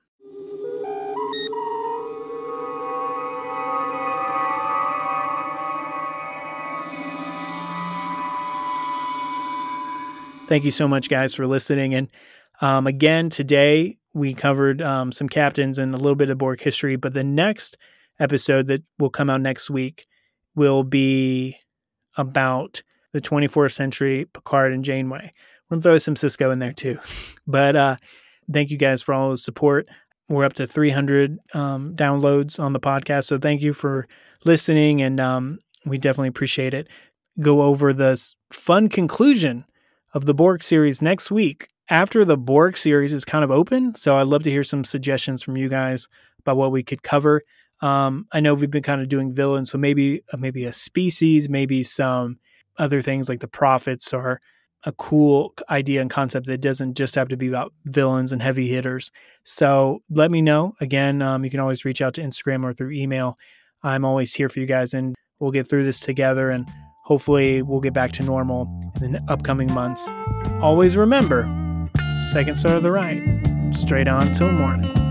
Thank 10.48 10.66
you 10.66 10.72
so 10.72 10.88
much, 10.88 11.08
guys, 11.10 11.34
for 11.34 11.48
listening. 11.48 11.94
And 11.94 12.10
um, 12.62 12.86
again, 12.86 13.30
today 13.30 13.98
we 14.14 14.34
covered 14.34 14.82
um, 14.82 15.12
some 15.12 15.30
captains 15.30 15.80
and 15.80 15.94
a 15.94 15.98
little 15.98 16.16
bit 16.16 16.30
of 16.30 16.38
Borg 16.38 16.60
history, 16.60 16.96
but 16.96 17.14
the 17.14 17.24
next 17.24 17.78
episode 18.20 18.68
that 18.68 18.84
will 19.00 19.10
come 19.10 19.30
out 19.30 19.42
next 19.42 19.70
week 19.70 20.06
will 20.56 20.84
be 20.84 21.58
about 22.18 22.84
the 23.14 23.22
24th 23.22 23.72
century 23.72 24.26
Picard 24.26 24.74
and 24.74 24.84
Janeway. 24.84 25.32
Throw 25.82 25.98
some 25.98 26.16
Sisko 26.16 26.52
in 26.52 26.60
there 26.60 26.74
too. 26.74 27.00
but 27.48 27.76
uh, 27.76 27.96
thank 28.52 28.72
you 28.72 28.78
guys 28.78 29.02
for 29.02 29.14
all 29.14 29.32
the 29.32 29.38
support. 29.38 29.88
We're 30.30 30.46
up 30.46 30.54
to 30.54 30.68
300 30.68 31.38
um, 31.54 31.96
downloads 31.96 32.60
on 32.60 32.74
the 32.74 32.80
podcast, 32.80 33.26
so 33.26 33.38
thank 33.38 33.62
you 33.62 33.74
for 33.74 34.08
listening, 34.46 35.02
and 35.02 35.20
um, 35.20 35.60
we 35.86 35.98
definitely 35.98 36.30
appreciate 36.30 36.74
it. 36.74 36.88
Go 37.40 37.62
over 37.62 37.94
the 37.94 38.20
fun 38.52 38.90
conclusion 38.90 39.66
of 40.14 40.26
the 40.26 40.34
Borg 40.34 40.64
series 40.64 41.02
next 41.02 41.30
week 41.30 41.68
after 41.90 42.24
the 42.24 42.38
Borg 42.38 42.78
series 42.78 43.14
is 43.14 43.26
kind 43.26 43.44
of 43.44 43.52
open. 43.52 43.96
So 43.96 44.18
I'd 44.18 44.28
love 44.28 44.44
to 44.44 44.52
hear 44.52 44.64
some 44.64 44.84
suggestions 44.84 45.44
from 45.44 45.58
you 45.58 45.68
guys 45.68 46.08
about 46.40 46.58
what 46.58 46.72
we 46.72 46.84
could 46.84 47.04
cover. 47.04 47.44
Um, 47.82 48.28
I 48.32 48.40
know 48.40 48.54
we've 48.54 48.72
been 48.72 48.84
kind 48.84 49.02
of 49.02 49.10
doing 49.10 49.34
villains, 49.34 49.72
so 49.72 49.78
maybe 49.78 50.24
uh, 50.32 50.38
maybe 50.38 50.66
a 50.66 50.74
species, 50.74 51.50
maybe 51.50 51.84
some 51.84 52.40
other 52.78 53.02
things 53.02 53.28
like 53.28 53.40
the 53.40 53.48
prophets 53.48 54.14
are 54.14 54.40
a 54.86 54.92
cool 54.94 55.54
idea 55.70 56.02
and 56.02 56.10
concept 56.10 56.46
that 56.48 56.60
doesn't 56.60 56.96
just 56.96 57.16
have 57.16 57.30
to 57.30 57.38
be 57.38 57.48
about 57.48 57.74
villains 57.86 58.32
and 58.32 58.42
heavy 58.42 58.68
hitters. 58.68 59.12
So 59.44 60.00
let 60.10 60.32
me 60.32 60.42
know. 60.42 60.74
Again, 60.82 61.22
um, 61.22 61.44
you 61.44 61.50
can 61.50 61.60
always 61.60 61.86
reach 61.86 62.02
out 62.02 62.14
to 62.16 62.22
Instagram 62.22 62.64
or 62.64 62.74
through 62.74 62.92
email. 62.92 63.38
I'm 63.84 64.06
always 64.06 64.34
here 64.34 64.50
for 64.50 64.60
you 64.60 64.66
guys, 64.66 64.94
and 64.94 65.16
we'll 65.40 65.52
get 65.52 65.70
through 65.70 65.84
this 65.84 66.00
together. 66.00 66.50
And 66.50 66.68
hopefully, 67.04 67.62
we'll 67.62 67.82
get 67.82 67.94
back 67.94 68.12
to 68.14 68.24
normal 68.24 68.68
in 69.02 69.14
the 69.14 69.24
upcoming 69.28 69.72
months. 69.74 70.10
Always 70.62 70.96
remember, 70.96 71.44
second 72.32 72.56
star 72.56 72.76
to 72.76 72.80
the 72.80 72.92
right, 72.92 73.22
straight 73.74 74.08
on 74.08 74.32
till 74.34 74.52
morning. 74.52 75.03